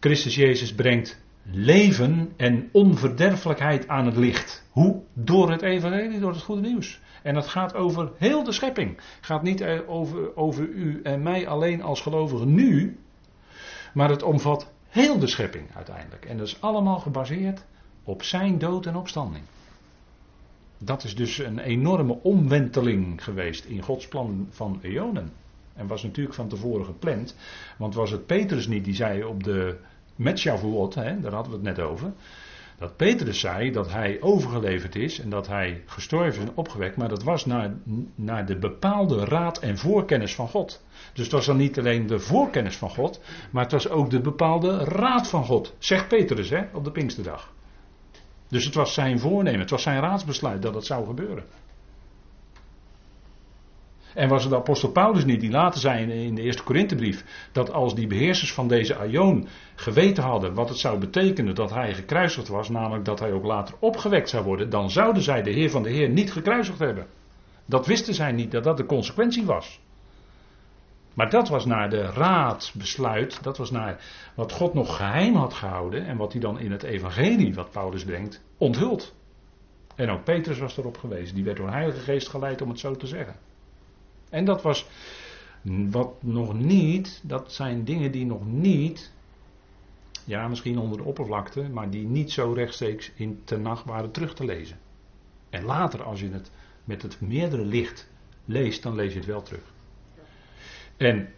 Christus 0.00 0.34
Jezus 0.34 0.74
brengt 0.74 1.24
leven 1.42 2.32
en 2.36 2.68
onverderfelijkheid 2.72 3.88
aan 3.88 4.06
het 4.06 4.16
licht. 4.16 4.68
Hoe? 4.70 5.02
Door 5.12 5.50
het 5.50 5.62
evangelie, 5.62 6.20
door 6.20 6.32
het 6.32 6.42
goede 6.42 6.60
nieuws. 6.68 7.00
En 7.22 7.34
dat 7.34 7.46
gaat 7.46 7.74
over 7.74 8.12
heel 8.16 8.44
de 8.44 8.52
schepping. 8.52 9.00
Gaat 9.20 9.42
niet 9.42 9.60
eh, 9.60 9.80
over, 9.86 10.36
over 10.36 10.68
u 10.68 11.00
en 11.02 11.22
mij 11.22 11.48
alleen 11.48 11.82
als 11.82 12.00
gelovigen 12.00 12.54
nu, 12.54 12.98
maar 13.94 14.10
het 14.10 14.22
omvat 14.22 14.72
heel 14.96 15.18
de 15.18 15.26
schepping 15.26 15.74
uiteindelijk. 15.74 16.24
En 16.24 16.36
dat 16.36 16.46
is 16.46 16.60
allemaal 16.60 16.98
gebaseerd 16.98 17.64
op 18.04 18.22
zijn 18.22 18.58
dood 18.58 18.86
en 18.86 18.96
opstanding. 18.96 19.44
Dat 20.78 21.04
is 21.04 21.14
dus 21.14 21.38
een 21.38 21.58
enorme 21.58 22.18
omwenteling 22.22 23.24
geweest 23.24 23.64
in 23.64 23.82
Gods 23.82 24.08
plan 24.08 24.46
van 24.50 24.78
eonen. 24.82 25.32
En 25.74 25.86
was 25.86 26.02
natuurlijk 26.02 26.34
van 26.34 26.48
tevoren 26.48 26.84
gepland. 26.84 27.36
Want 27.78 27.94
was 27.94 28.10
het 28.10 28.26
Petrus 28.26 28.66
niet 28.66 28.84
die 28.84 28.94
zei 28.94 29.24
op 29.24 29.42
de 29.42 29.78
met 30.16 30.42
hè, 30.42 31.20
daar 31.20 31.32
hadden 31.32 31.52
we 31.52 31.68
het 31.68 31.76
net 31.76 31.80
over. 31.80 32.12
Dat 32.78 32.96
Petrus 32.96 33.40
zei 33.40 33.70
dat 33.70 33.92
hij 33.92 34.16
overgeleverd 34.20 34.96
is 34.96 35.20
en 35.20 35.30
dat 35.30 35.46
hij 35.46 35.82
gestorven 35.86 36.42
en 36.42 36.52
opgewekt, 36.54 36.96
maar 36.96 37.08
dat 37.08 37.22
was 37.22 37.46
naar, 37.46 37.74
naar 38.14 38.46
de 38.46 38.58
bepaalde 38.58 39.24
raad 39.24 39.58
en 39.58 39.78
voorkennis 39.78 40.34
van 40.34 40.48
God. 40.48 40.84
Dus 41.12 41.24
het 41.24 41.32
was 41.32 41.46
dan 41.46 41.56
niet 41.56 41.78
alleen 41.78 42.06
de 42.06 42.18
voorkennis 42.18 42.76
van 42.76 42.90
God, 42.90 43.20
maar 43.50 43.62
het 43.62 43.72
was 43.72 43.88
ook 43.88 44.10
de 44.10 44.20
bepaalde 44.20 44.84
raad 44.84 45.28
van 45.28 45.44
God, 45.44 45.74
zegt 45.78 46.08
Petrus 46.08 46.50
hè, 46.50 46.62
op 46.72 46.84
de 46.84 46.90
Pinksterdag. 46.90 47.52
Dus 48.48 48.64
het 48.64 48.74
was 48.74 48.94
zijn 48.94 49.18
voornemen, 49.18 49.60
het 49.60 49.70
was 49.70 49.82
zijn 49.82 50.00
raadsbesluit 50.00 50.62
dat 50.62 50.74
het 50.74 50.84
zou 50.84 51.06
gebeuren. 51.06 51.44
En 54.16 54.28
was 54.28 54.42
het 54.42 54.52
de 54.52 54.58
apostel 54.58 54.90
Paulus 54.90 55.24
niet 55.24 55.40
die 55.40 55.50
later 55.50 55.80
zei 55.80 56.12
in 56.12 56.34
de 56.34 56.42
eerste 56.42 56.62
Korinthebrief 56.62 57.48
dat 57.52 57.72
als 57.72 57.94
die 57.94 58.06
beheersers 58.06 58.52
van 58.52 58.68
deze 58.68 58.96
Aion 58.96 59.48
geweten 59.74 60.22
hadden 60.22 60.54
wat 60.54 60.68
het 60.68 60.78
zou 60.78 60.98
betekenen 60.98 61.54
dat 61.54 61.70
hij 61.70 61.94
gekruisigd 61.94 62.48
was, 62.48 62.68
namelijk 62.68 63.04
dat 63.04 63.18
hij 63.18 63.32
ook 63.32 63.44
later 63.44 63.74
opgewekt 63.78 64.28
zou 64.28 64.44
worden, 64.44 64.70
dan 64.70 64.90
zouden 64.90 65.22
zij 65.22 65.42
de 65.42 65.50
Heer 65.50 65.70
van 65.70 65.82
de 65.82 65.90
Heer 65.90 66.08
niet 66.08 66.32
gekruisigd 66.32 66.78
hebben. 66.78 67.06
Dat 67.66 67.86
wisten 67.86 68.14
zij 68.14 68.32
niet 68.32 68.50
dat 68.50 68.64
dat 68.64 68.76
de 68.76 68.86
consequentie 68.86 69.44
was. 69.44 69.80
Maar 71.14 71.30
dat 71.30 71.48
was 71.48 71.64
naar 71.64 71.90
de 71.90 72.02
raadsbesluit, 72.02 73.42
dat 73.42 73.56
was 73.58 73.70
naar 73.70 74.00
wat 74.34 74.52
God 74.52 74.74
nog 74.74 74.96
geheim 74.96 75.34
had 75.34 75.54
gehouden 75.54 76.06
en 76.06 76.16
wat 76.16 76.32
hij 76.32 76.40
dan 76.40 76.58
in 76.58 76.72
het 76.72 76.82
evangelie, 76.82 77.54
wat 77.54 77.70
Paulus 77.70 78.04
brengt, 78.04 78.44
onthult. 78.58 79.14
En 79.94 80.10
ook 80.10 80.24
Petrus 80.24 80.58
was 80.58 80.76
erop 80.76 80.98
gewezen, 80.98 81.34
die 81.34 81.44
werd 81.44 81.56
door 81.56 81.70
Heilige 81.70 82.00
Geest 82.00 82.28
geleid 82.28 82.62
om 82.62 82.68
het 82.68 82.78
zo 82.78 82.96
te 82.96 83.06
zeggen. 83.06 83.36
En 84.30 84.44
dat 84.44 84.62
was 84.62 84.86
wat 85.90 86.22
nog 86.22 86.54
niet, 86.54 87.20
dat 87.22 87.52
zijn 87.52 87.84
dingen 87.84 88.12
die 88.12 88.26
nog 88.26 88.46
niet, 88.46 89.12
ja 90.24 90.48
misschien 90.48 90.78
onder 90.78 90.98
de 90.98 91.04
oppervlakte, 91.04 91.68
maar 91.68 91.90
die 91.90 92.06
niet 92.06 92.32
zo 92.32 92.52
rechtstreeks 92.52 93.12
in 93.14 93.42
nacht 93.60 93.84
waren 93.84 94.10
terug 94.10 94.34
te 94.34 94.44
lezen. 94.44 94.78
En 95.50 95.64
later 95.64 96.02
als 96.02 96.20
je 96.20 96.30
het 96.30 96.50
met 96.84 97.02
het 97.02 97.20
meerdere 97.20 97.64
licht 97.64 98.08
leest, 98.44 98.82
dan 98.82 98.94
lees 98.94 99.12
je 99.12 99.18
het 99.18 99.28
wel 99.28 99.42
terug. 99.42 99.72
En 100.96 101.28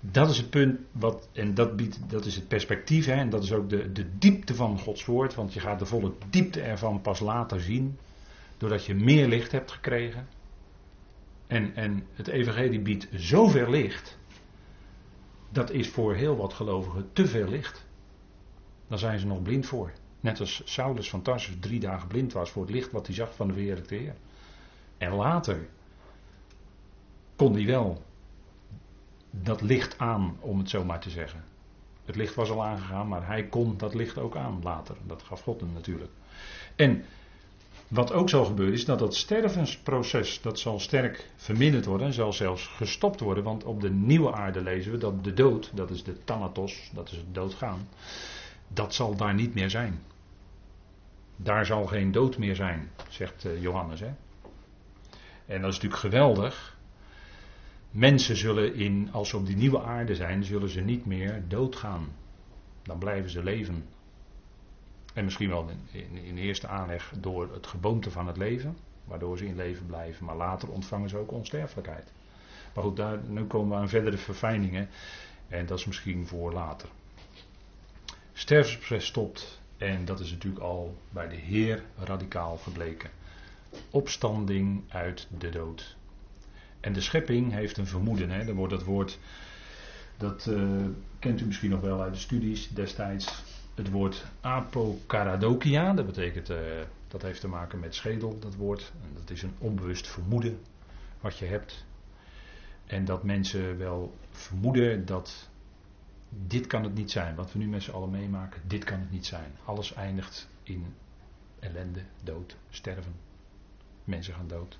dat 0.00 0.30
is 0.30 0.36
het 0.36 0.50
punt, 0.50 0.80
wat, 0.92 1.28
en 1.32 1.54
dat, 1.54 1.76
biedt, 1.76 1.98
dat 2.10 2.24
is 2.24 2.34
het 2.34 2.48
perspectief, 2.48 3.06
hè, 3.06 3.14
en 3.14 3.30
dat 3.30 3.42
is 3.42 3.52
ook 3.52 3.70
de, 3.70 3.92
de 3.92 4.18
diepte 4.18 4.54
van 4.54 4.78
Gods 4.78 5.04
woord, 5.04 5.34
want 5.34 5.52
je 5.52 5.60
gaat 5.60 5.78
de 5.78 5.86
volle 5.86 6.12
diepte 6.30 6.60
ervan 6.60 7.00
pas 7.00 7.20
later 7.20 7.60
zien, 7.60 7.98
doordat 8.56 8.84
je 8.84 8.94
meer 8.94 9.28
licht 9.28 9.52
hebt 9.52 9.72
gekregen. 9.72 10.26
En, 11.52 11.74
en 11.74 12.06
het 12.12 12.28
evangelie 12.28 12.80
biedt 12.80 13.08
zoveel 13.14 13.70
licht. 13.70 14.18
Dat 15.48 15.70
is 15.70 15.88
voor 15.88 16.14
heel 16.14 16.36
wat 16.36 16.52
gelovigen 16.52 17.10
te 17.12 17.26
veel 17.26 17.48
licht. 17.48 17.86
Daar 18.86 18.98
zijn 18.98 19.18
ze 19.18 19.26
nog 19.26 19.42
blind 19.42 19.66
voor. 19.66 19.92
Net 20.20 20.40
als 20.40 20.62
Saulus 20.64 21.10
van 21.10 21.22
Tarsus 21.22 21.56
drie 21.60 21.80
dagen 21.80 22.08
blind 22.08 22.32
was 22.32 22.50
voor 22.50 22.62
het 22.62 22.70
licht 22.70 22.92
wat 22.92 23.06
hij 23.06 23.14
zag 23.14 23.34
van 23.34 23.46
de 23.46 23.52
verheerlijkte 23.52 23.94
Heer. 23.94 24.14
En 24.98 25.12
later 25.12 25.68
kon 27.36 27.52
hij 27.54 27.66
wel 27.66 28.02
dat 29.30 29.60
licht 29.60 29.98
aan, 29.98 30.36
om 30.40 30.58
het 30.58 30.70
zo 30.70 30.84
maar 30.84 31.00
te 31.00 31.10
zeggen. 31.10 31.44
Het 32.04 32.16
licht 32.16 32.34
was 32.34 32.50
al 32.50 32.64
aangegaan, 32.64 33.08
maar 33.08 33.26
hij 33.26 33.46
kon 33.46 33.76
dat 33.76 33.94
licht 33.94 34.18
ook 34.18 34.36
aan 34.36 34.60
later. 34.62 34.96
Dat 35.06 35.22
gaf 35.22 35.42
God 35.42 35.60
hem 35.60 35.72
natuurlijk. 35.72 36.12
En 36.76 37.04
wat 37.92 38.12
ook 38.12 38.28
zal 38.28 38.44
gebeuren 38.44 38.74
is 38.74 38.84
dat 38.84 38.98
dat 38.98 39.14
stervensproces, 39.14 40.40
dat 40.40 40.58
zal 40.58 40.80
sterk 40.80 41.30
verminderd 41.36 41.84
worden 41.84 42.06
en 42.06 42.12
zal 42.12 42.32
zelfs 42.32 42.66
gestopt 42.66 43.20
worden. 43.20 43.44
Want 43.44 43.64
op 43.64 43.80
de 43.80 43.90
nieuwe 43.90 44.32
aarde 44.32 44.62
lezen 44.62 44.92
we 44.92 44.98
dat 44.98 45.24
de 45.24 45.34
dood, 45.34 45.70
dat 45.74 45.90
is 45.90 46.04
de 46.04 46.24
thanatos, 46.24 46.90
dat 46.94 47.10
is 47.10 47.16
het 47.16 47.34
doodgaan, 47.34 47.88
dat 48.68 48.94
zal 48.94 49.16
daar 49.16 49.34
niet 49.34 49.54
meer 49.54 49.70
zijn. 49.70 50.02
Daar 51.36 51.66
zal 51.66 51.86
geen 51.86 52.12
dood 52.12 52.38
meer 52.38 52.56
zijn, 52.56 52.90
zegt 53.08 53.44
eh, 53.44 53.62
Johannes. 53.62 54.00
Hè? 54.00 54.10
En 55.46 55.60
dat 55.60 55.70
is 55.70 55.80
natuurlijk 55.80 56.00
geweldig. 56.00 56.76
Mensen 57.90 58.36
zullen 58.36 58.74
in, 58.74 59.08
als 59.12 59.28
ze 59.28 59.36
op 59.36 59.46
die 59.46 59.56
nieuwe 59.56 59.82
aarde 59.82 60.14
zijn, 60.14 60.44
zullen 60.44 60.68
ze 60.68 60.80
niet 60.80 61.06
meer 61.06 61.42
doodgaan. 61.48 62.08
Dan 62.82 62.98
blijven 62.98 63.30
ze 63.30 63.42
leven. 63.42 63.84
En 65.12 65.24
misschien 65.24 65.48
wel 65.48 65.70
in, 65.90 66.24
in, 66.24 66.36
eerste 66.36 66.68
aanleg 66.68 67.12
door 67.20 67.52
het 67.52 67.66
geboomte 67.66 68.10
van 68.10 68.26
het 68.26 68.36
leven, 68.36 68.76
waardoor 69.04 69.38
ze 69.38 69.46
in 69.46 69.56
leven 69.56 69.86
blijven, 69.86 70.24
maar 70.24 70.36
later 70.36 70.68
ontvangen 70.68 71.08
ze 71.08 71.16
ook 71.16 71.32
onsterfelijkheid. 71.32 72.12
Maar 72.74 72.84
goed, 72.84 72.96
daar, 72.96 73.18
nu 73.26 73.44
komen 73.44 73.76
we 73.76 73.82
aan 73.82 73.88
verdere 73.88 74.16
verfijningen 74.16 74.88
en 75.48 75.66
dat 75.66 75.78
is 75.78 75.84
misschien 75.84 76.26
voor 76.26 76.52
later. 76.52 76.88
Sterfsproces 78.32 79.06
stopt 79.06 79.60
en 79.76 80.04
dat 80.04 80.20
is 80.20 80.30
natuurlijk 80.30 80.62
al 80.62 80.96
bij 81.10 81.28
de 81.28 81.36
Heer 81.36 81.82
radicaal 81.98 82.56
gebleken. 82.56 83.10
Opstanding 83.90 84.82
uit 84.88 85.26
de 85.38 85.50
dood. 85.50 85.96
En 86.80 86.92
de 86.92 87.00
schepping 87.00 87.52
heeft 87.52 87.76
een 87.76 87.86
vermoeden, 87.86 88.30
hè? 88.30 88.44
dan 88.44 88.54
wordt 88.54 88.72
dat 88.72 88.84
woord, 88.84 89.18
dat 90.16 90.46
uh, 90.46 90.84
kent 91.18 91.40
u 91.40 91.46
misschien 91.46 91.70
nog 91.70 91.80
wel 91.80 92.02
uit 92.02 92.14
de 92.14 92.20
studies 92.20 92.68
destijds, 92.68 93.42
het 93.74 93.90
woord 93.90 94.24
apokaradokia. 94.40 95.92
Dat 95.92 96.06
betekent, 96.06 96.50
uh, 96.50 96.58
dat 97.08 97.22
heeft 97.22 97.40
te 97.40 97.48
maken 97.48 97.80
met 97.80 97.94
schedel, 97.94 98.38
dat 98.38 98.54
woord. 98.54 98.92
En 99.02 99.10
dat 99.14 99.30
is 99.30 99.42
een 99.42 99.54
onbewust 99.58 100.08
vermoeden 100.08 100.60
wat 101.20 101.38
je 101.38 101.44
hebt. 101.44 101.84
En 102.86 103.04
dat 103.04 103.22
mensen 103.22 103.78
wel 103.78 104.14
vermoeden 104.30 105.06
dat 105.06 105.48
dit 106.28 106.66
kan 106.66 106.82
het 106.82 106.94
niet 106.94 107.10
zijn. 107.10 107.34
Wat 107.34 107.52
we 107.52 107.58
nu 107.58 107.68
met 107.68 107.82
z'n 107.82 107.90
allen 107.90 108.10
meemaken, 108.10 108.62
dit 108.66 108.84
kan 108.84 109.00
het 109.00 109.10
niet 109.10 109.26
zijn. 109.26 109.52
Alles 109.64 109.94
eindigt 109.94 110.48
in 110.62 110.94
ellende, 111.58 112.02
dood, 112.22 112.56
sterven. 112.70 113.14
Mensen 114.04 114.34
gaan 114.34 114.48
dood. 114.48 114.78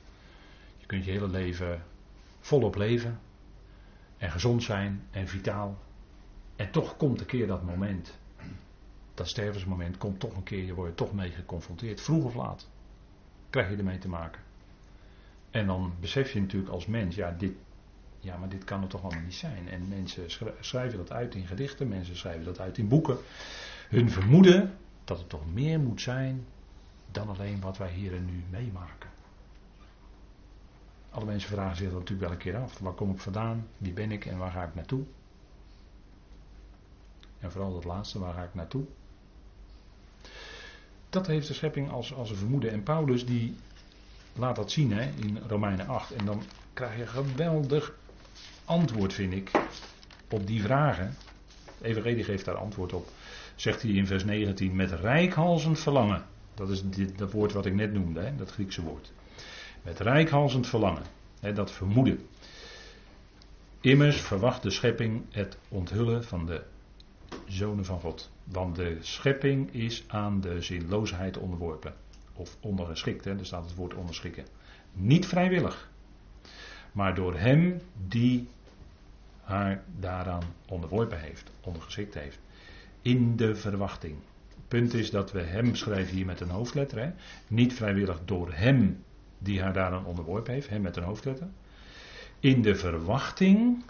Je 0.76 0.86
kunt 0.86 1.04
je 1.04 1.10
hele 1.10 1.28
leven 1.28 1.82
volop 2.40 2.74
leven. 2.74 3.20
En 4.18 4.30
gezond 4.30 4.62
zijn 4.62 5.02
en 5.10 5.28
vitaal. 5.28 5.78
En 6.56 6.70
toch 6.70 6.96
komt 6.96 7.20
een 7.20 7.26
keer 7.26 7.46
dat 7.46 7.62
moment. 7.62 8.18
Dat 9.14 9.28
stervensmoment 9.28 9.98
komt 9.98 10.20
toch 10.20 10.36
een 10.36 10.42
keer. 10.42 10.64
Je 10.64 10.74
wordt 10.74 10.90
er 10.90 10.96
toch 10.96 11.12
mee 11.12 11.30
geconfronteerd. 11.30 12.00
Vroeg 12.00 12.24
of 12.24 12.34
laat. 12.34 12.68
Krijg 13.50 13.70
je 13.70 13.76
ermee 13.76 13.98
te 13.98 14.08
maken. 14.08 14.42
En 15.50 15.66
dan 15.66 15.92
besef 16.00 16.32
je 16.32 16.40
natuurlijk 16.40 16.72
als 16.72 16.86
mens, 16.86 17.14
ja, 17.14 17.30
dit, 17.30 17.52
ja, 18.20 18.36
maar 18.36 18.48
dit 18.48 18.64
kan 18.64 18.80
het 18.80 18.90
toch 18.90 19.02
allemaal 19.02 19.24
niet 19.24 19.34
zijn. 19.34 19.68
En 19.68 19.88
mensen 19.88 20.24
schrijven 20.60 20.98
dat 20.98 21.12
uit 21.12 21.34
in 21.34 21.46
gedichten, 21.46 21.88
mensen 21.88 22.16
schrijven 22.16 22.44
dat 22.44 22.60
uit 22.60 22.78
in 22.78 22.88
boeken. 22.88 23.16
Hun 23.88 24.10
vermoeden 24.10 24.76
dat 25.04 25.18
het 25.18 25.28
toch 25.28 25.52
meer 25.52 25.80
moet 25.80 26.00
zijn 26.00 26.44
dan 27.10 27.28
alleen 27.28 27.60
wat 27.60 27.78
wij 27.78 27.90
hier 27.90 28.14
en 28.14 28.24
nu 28.24 28.44
meemaken. 28.50 29.10
Alle 31.10 31.24
mensen 31.24 31.50
vragen 31.50 31.76
zich 31.76 31.90
dat 31.90 31.98
natuurlijk 31.98 32.28
wel 32.28 32.30
een 32.30 32.42
keer 32.42 32.56
af. 32.56 32.78
Waar 32.78 32.92
kom 32.92 33.10
ik 33.10 33.20
vandaan? 33.20 33.68
Wie 33.78 33.92
ben 33.92 34.12
ik 34.12 34.26
en 34.26 34.38
waar 34.38 34.50
ga 34.50 34.64
ik 34.64 34.74
naartoe? 34.74 35.04
En 37.38 37.52
vooral 37.52 37.72
dat 37.72 37.84
laatste, 37.84 38.18
waar 38.18 38.34
ga 38.34 38.42
ik 38.42 38.54
naartoe? 38.54 38.84
Dat 41.12 41.26
heeft 41.26 41.46
de 41.46 41.54
schepping 41.54 41.90
als, 41.90 42.14
als 42.14 42.30
een 42.30 42.36
vermoeden. 42.36 42.70
En 42.70 42.82
Paulus 42.82 43.26
die 43.26 43.54
laat 44.32 44.56
dat 44.56 44.70
zien 44.70 44.92
hè, 44.92 45.10
in 45.20 45.38
Romeinen 45.48 45.88
8. 45.88 46.12
En 46.12 46.24
dan 46.24 46.42
krijg 46.72 46.96
je 46.96 47.06
geweldig 47.06 47.94
antwoord, 48.64 49.12
vind 49.12 49.32
ik, 49.32 49.50
op 50.30 50.46
die 50.46 50.62
vragen. 50.62 51.16
De 51.78 51.88
Evangelie 51.88 52.24
geeft 52.24 52.44
daar 52.44 52.56
antwoord 52.56 52.92
op. 52.92 53.08
Zegt 53.54 53.82
hij 53.82 53.90
in 53.90 54.06
vers 54.06 54.24
19: 54.24 54.76
Met 54.76 54.90
rijkhalzend 54.90 55.78
verlangen. 55.78 56.24
Dat 56.54 56.70
is 56.70 56.82
dit, 56.84 57.18
dat 57.18 57.32
woord 57.32 57.52
wat 57.52 57.66
ik 57.66 57.74
net 57.74 57.92
noemde, 57.92 58.20
hè, 58.20 58.36
dat 58.36 58.50
Griekse 58.50 58.82
woord. 58.82 59.12
Met 59.82 60.00
rijkhalzend 60.00 60.66
verlangen. 60.66 61.04
Hè, 61.40 61.52
dat 61.52 61.70
vermoeden. 61.70 62.26
Immers 63.80 64.20
verwacht 64.20 64.62
de 64.62 64.70
schepping 64.70 65.22
het 65.30 65.58
onthullen 65.68 66.24
van 66.24 66.46
de 66.46 66.62
zonen 67.46 67.84
van 67.84 68.00
God. 68.00 68.30
Want 68.44 68.76
de 68.76 68.96
schepping 69.00 69.72
is 69.74 70.04
aan 70.06 70.40
de 70.40 70.62
zinloosheid 70.62 71.38
onderworpen. 71.38 71.94
Of 72.32 72.56
ondergeschikt, 72.60 73.26
er 73.26 73.46
staat 73.46 73.64
het 73.64 73.74
woord 73.74 73.94
onderschikken. 73.94 74.44
Niet 74.92 75.26
vrijwillig. 75.26 75.90
Maar 76.92 77.14
door 77.14 77.38
hem 77.38 77.80
die 78.08 78.48
haar 79.42 79.82
daaraan 79.98 80.42
onderworpen 80.68 81.20
heeft, 81.20 81.50
ondergeschikt 81.60 82.14
heeft. 82.14 82.38
In 83.02 83.36
de 83.36 83.54
verwachting. 83.54 84.16
Het 84.48 84.68
punt 84.68 84.94
is 84.94 85.10
dat 85.10 85.32
we 85.32 85.40
hem 85.40 85.74
schrijven 85.74 86.16
hier 86.16 86.26
met 86.26 86.40
een 86.40 86.50
hoofdletter. 86.50 86.98
Hè? 86.98 87.10
Niet 87.48 87.74
vrijwillig 87.74 88.20
door 88.24 88.52
hem 88.52 89.04
die 89.38 89.62
haar 89.62 89.72
daaraan 89.72 90.06
onderworpen 90.06 90.52
heeft, 90.52 90.68
hem 90.68 90.82
met 90.82 90.96
een 90.96 91.02
hoofdletter. 91.02 91.48
In 92.40 92.62
de 92.62 92.74
verwachting 92.74 93.84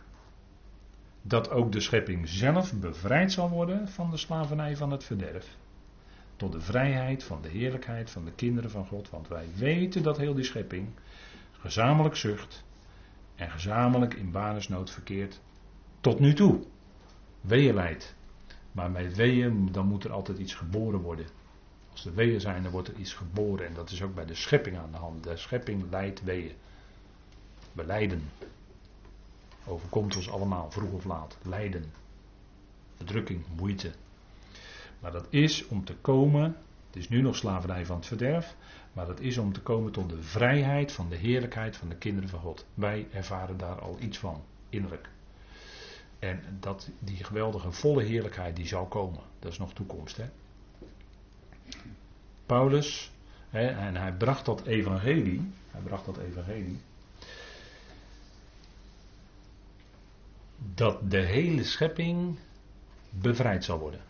dat 1.23 1.51
ook 1.51 1.73
de 1.73 1.81
schepping 1.81 2.29
zelf 2.29 2.73
bevrijd 2.73 3.33
zal 3.33 3.51
worden 3.51 3.89
van 3.89 4.11
de 4.11 4.17
slavernij 4.17 4.77
van 4.77 4.91
het 4.91 5.05
verderf. 5.05 5.57
Tot 6.37 6.53
de 6.53 6.61
vrijheid 6.61 7.25
van 7.25 7.43
de 7.43 7.49
heerlijkheid 7.49 8.11
van 8.11 8.25
de 8.25 8.33
kinderen 8.33 8.71
van 8.71 8.87
God. 8.87 9.11
Want 9.11 9.29
wij 9.29 9.47
weten 9.55 10.03
dat 10.03 10.17
heel 10.17 10.35
die 10.35 10.45
schepping 10.45 10.89
gezamenlijk 11.53 12.17
zucht 12.17 12.65
en 13.35 13.51
gezamenlijk 13.51 14.15
in 14.15 14.31
banesnood 14.31 14.91
verkeert 14.91 15.41
tot 16.01 16.19
nu 16.19 16.35
toe. 16.35 16.63
Weeën 17.41 17.75
leidt. 17.75 18.15
Maar 18.73 18.93
bij 18.93 19.15
weeën, 19.15 19.73
dan 19.73 19.87
moet 19.87 20.05
er 20.05 20.13
altijd 20.13 20.39
iets 20.39 20.55
geboren 20.55 21.01
worden. 21.01 21.27
Als 21.91 22.05
er 22.05 22.15
weeën 22.15 22.41
zijn, 22.41 22.63
dan 22.63 22.73
wordt 22.73 22.89
er 22.89 22.97
iets 22.97 23.15
geboren. 23.15 23.67
En 23.67 23.75
dat 23.75 23.91
is 23.91 24.03
ook 24.03 24.15
bij 24.15 24.27
de 24.27 24.35
schepping 24.35 24.79
aan 24.79 24.91
de 24.91 24.97
hand. 24.97 25.25
De 25.25 25.37
schepping 25.37 25.91
leidt 25.91 26.23
weeën. 26.23 26.53
We 27.73 27.85
lijden. 27.85 28.31
Overkomt 29.67 30.17
ons 30.17 30.31
allemaal, 30.31 30.71
vroeg 30.71 30.93
of 30.93 31.05
laat. 31.05 31.39
Lijden. 31.43 31.93
Verdrukking, 32.97 33.45
moeite. 33.57 33.93
Maar 35.01 35.13
dat 35.13 35.27
is 35.31 35.67
om 35.67 35.85
te 35.85 35.95
komen. 35.95 36.57
Het 36.87 36.97
is 36.97 37.09
nu 37.09 37.21
nog 37.23 37.37
slavernij 37.37 37.87
van 37.87 37.97
het 37.97 38.07
verderf. 38.07 38.57
Maar 38.93 39.07
dat 39.07 39.21
is 39.21 39.39
om 39.39 39.53
te 39.53 39.61
komen 39.61 39.93
tot 39.93 40.09
de 40.09 40.23
vrijheid 40.23 40.93
van 40.93 41.09
de 41.09 41.17
heerlijkheid 41.17 41.77
van 41.77 41.89
de 41.89 41.97
kinderen 41.97 42.29
van 42.29 42.41
God. 42.41 42.67
Wij 42.75 43.07
ervaren 43.13 43.57
daar 43.57 43.81
al 43.81 43.97
iets 44.01 44.19
van, 44.19 44.43
innerlijk. 44.69 45.09
En 46.19 46.41
dat, 46.61 46.91
die 46.99 47.25
geweldige 47.25 47.73
volle 47.73 48.03
heerlijkheid 48.03 48.57
die 48.57 48.67
zal 48.67 48.87
komen. 48.87 49.21
Dat 49.39 49.53
is 49.53 49.59
nog 49.59 49.73
toekomst. 49.73 50.17
Hè? 50.17 50.25
Paulus, 52.47 53.13
hè, 53.51 53.67
en 53.67 53.97
hij 53.97 54.13
bracht 54.13 54.45
dat 54.45 54.67
evangelie. 54.67 55.53
Hij 55.71 55.81
bracht 55.81 56.05
dat 56.05 56.19
evangelie. 56.19 56.81
Dat 60.75 61.11
de 61.11 61.21
hele 61.21 61.65
schepping 61.65 62.39
bevrijd 63.11 63.65
zal 63.65 63.79
worden. 63.79 64.01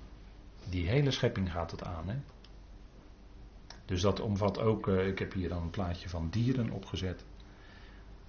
Die 0.69 0.89
hele 0.89 1.11
schepping 1.11 1.53
gaat 1.53 1.71
het 1.71 1.85
aan. 1.85 2.09
Hè? 2.09 2.17
Dus 3.85 4.01
dat 4.01 4.21
omvat 4.21 4.59
ook, 4.59 4.87
uh, 4.87 5.07
ik 5.07 5.19
heb 5.19 5.33
hier 5.33 5.49
dan 5.49 5.63
een 5.63 5.71
plaatje 5.71 6.09
van 6.09 6.29
dieren 6.31 6.71
opgezet. 6.71 7.25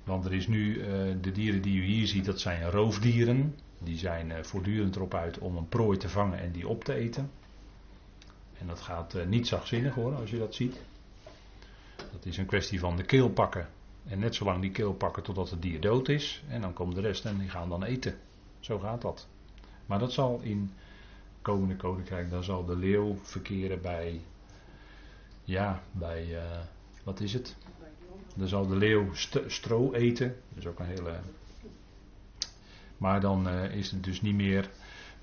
Want 0.03 0.25
er 0.25 0.33
is 0.33 0.47
nu, 0.47 0.75
uh, 0.75 0.85
de 1.21 1.31
dieren 1.31 1.61
die 1.61 1.77
u 1.77 1.83
hier 1.85 2.07
ziet, 2.07 2.25
dat 2.25 2.39
zijn 2.39 2.69
roofdieren. 2.69 3.55
Die 3.79 3.97
zijn 3.97 4.29
uh, 4.29 4.43
voortdurend 4.43 4.95
erop 4.95 5.13
uit 5.13 5.37
om 5.37 5.57
een 5.57 5.67
prooi 5.67 5.97
te 5.97 6.09
vangen 6.09 6.39
en 6.39 6.51
die 6.51 6.67
op 6.67 6.83
te 6.83 6.93
eten. 6.93 7.31
En 8.57 8.67
dat 8.67 8.81
gaat 8.81 9.25
niet 9.27 9.47
zachtzinnig 9.47 9.93
hoor, 9.93 10.15
als 10.15 10.29
je 10.29 10.37
dat 10.37 10.55
ziet. 10.55 10.81
Dat 11.95 12.25
is 12.25 12.37
een 12.37 12.45
kwestie 12.45 12.79
van 12.79 12.95
de 12.95 13.03
keel 13.03 13.29
pakken. 13.29 13.67
En 14.07 14.19
net 14.19 14.35
zolang 14.35 14.61
die 14.61 14.71
keel 14.71 14.93
pakken 14.93 15.23
totdat 15.23 15.49
het 15.49 15.61
dier 15.61 15.81
dood 15.81 16.09
is. 16.09 16.43
En 16.47 16.61
dan 16.61 16.73
komt 16.73 16.95
de 16.95 17.01
rest 17.01 17.25
en 17.25 17.37
die 17.37 17.49
gaan 17.49 17.69
dan 17.69 17.83
eten. 17.83 18.17
Zo 18.59 18.79
gaat 18.79 19.01
dat. 19.01 19.27
Maar 19.85 19.99
dat 19.99 20.11
zal 20.11 20.39
in 20.43 20.73
komende 21.41 21.75
koninkrijk, 21.75 22.29
dan 22.29 22.43
zal 22.43 22.65
de 22.65 22.75
leeuw 22.75 23.17
verkeren 23.21 23.81
bij 23.81 24.21
ja, 25.43 25.83
bij, 25.91 26.27
uh, 26.27 26.59
wat 27.03 27.19
is 27.19 27.33
het? 27.33 27.55
Dan 28.35 28.47
zal 28.47 28.67
de 28.67 28.75
leeuw 28.75 29.13
stro 29.47 29.93
eten. 29.93 30.35
Dat 30.49 30.57
is 30.57 30.67
ook 30.67 30.79
een 30.79 30.85
hele. 30.85 31.19
Maar 32.97 33.21
dan 33.21 33.47
uh, 33.47 33.75
is 33.75 33.91
het 33.91 34.03
dus 34.03 34.21
niet 34.21 34.35
meer 34.35 34.69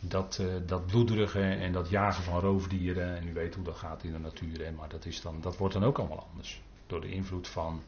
dat, 0.01 0.39
uh, 0.41 0.47
dat 0.67 0.87
bloederige 0.87 1.41
en 1.41 1.73
dat 1.73 1.89
jagen 1.89 2.23
van 2.23 2.41
roofdieren. 2.41 3.17
En 3.17 3.29
u 3.29 3.33
weet 3.33 3.55
hoe 3.55 3.65
dat 3.65 3.77
gaat 3.77 4.03
in 4.03 4.13
de 4.13 4.19
natuur. 4.19 4.65
Hè, 4.65 4.73
maar 4.73 4.89
dat, 4.89 5.05
is 5.05 5.21
dan, 5.21 5.41
dat 5.41 5.57
wordt 5.57 5.75
dan 5.75 5.85
ook 5.85 5.99
allemaal 5.99 6.27
anders. 6.31 6.63
Door 6.87 7.01
de 7.01 7.11
invloed 7.11 7.49
van 7.49 7.83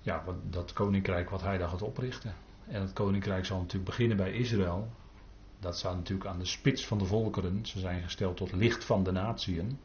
ja, 0.00 0.22
wat, 0.24 0.52
dat 0.52 0.72
koninkrijk 0.72 1.30
wat 1.30 1.42
hij 1.42 1.58
daar 1.58 1.68
gaat 1.68 1.82
oprichten. 1.82 2.34
En 2.68 2.80
het 2.80 2.92
koninkrijk 2.92 3.44
zal 3.44 3.58
natuurlijk 3.58 3.84
beginnen 3.84 4.16
bij 4.16 4.32
Israël. 4.32 4.90
Dat 5.58 5.78
staat 5.78 5.96
natuurlijk 5.96 6.30
aan 6.30 6.38
de 6.38 6.44
spits 6.44 6.86
van 6.86 6.98
de 6.98 7.04
volkeren. 7.04 7.66
Ze 7.66 7.78
zijn 7.78 8.02
gesteld 8.02 8.36
tot 8.36 8.52
licht 8.52 8.84
van 8.84 9.02
de 9.02 9.12
natieën. 9.12 9.78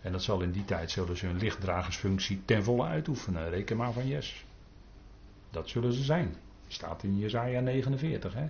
En 0.00 0.12
dat 0.12 0.22
zal 0.22 0.40
in 0.40 0.50
die 0.50 0.64
tijd 0.64 0.90
zullen 0.90 1.16
ze 1.16 1.26
hun 1.26 1.38
lichtdragersfunctie 1.38 2.42
ten 2.44 2.64
volle 2.64 2.84
uitoefenen. 2.84 3.50
Reken 3.50 3.76
maar 3.76 3.92
van 3.92 4.06
yes. 4.06 4.44
Dat 5.50 5.68
zullen 5.68 5.92
ze 5.92 6.02
zijn. 6.02 6.36
Staat 6.68 7.02
in 7.02 7.18
Jezaja 7.18 7.60
49. 7.60 8.34
Hè? 8.34 8.48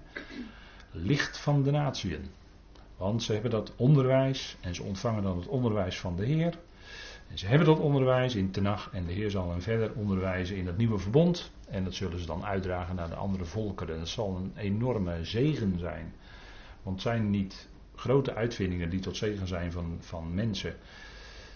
Licht 0.91 1.39
van 1.39 1.63
de 1.63 1.71
natieën. 1.71 2.31
Want 2.97 3.23
ze 3.23 3.33
hebben 3.33 3.51
dat 3.51 3.73
onderwijs 3.77 4.57
en 4.61 4.75
ze 4.75 4.83
ontvangen 4.83 5.23
dan 5.23 5.37
het 5.37 5.47
onderwijs 5.47 6.01
van 6.01 6.17
de 6.17 6.25
Heer. 6.25 6.59
En 7.29 7.39
ze 7.39 7.47
hebben 7.47 7.67
dat 7.67 7.79
onderwijs 7.79 8.35
in 8.35 8.51
Tenach 8.51 8.91
en 8.93 9.07
de 9.07 9.13
Heer 9.13 9.31
zal 9.31 9.51
hen 9.51 9.63
verder 9.63 9.93
onderwijzen 9.95 10.57
in 10.57 10.67
het 10.67 10.77
nieuwe 10.77 10.99
verbond. 10.99 11.51
En 11.69 11.85
dat 11.85 11.95
zullen 11.95 12.19
ze 12.19 12.27
dan 12.27 12.45
uitdragen 12.45 12.95
naar 12.95 13.09
de 13.09 13.15
andere 13.15 13.45
volkeren. 13.45 13.99
Dat 13.99 14.09
zal 14.09 14.37
een 14.37 14.53
enorme 14.57 15.25
zegen 15.25 15.79
zijn. 15.79 16.15
Want 16.83 17.03
zijn 17.03 17.31
niet 17.31 17.69
grote 17.95 18.35
uitvindingen 18.35 18.91
die 18.91 19.01
tot 19.01 19.17
zegen 19.17 19.47
zijn 19.47 19.73
van, 19.73 19.97
van 20.01 20.35
mensen 20.35 20.77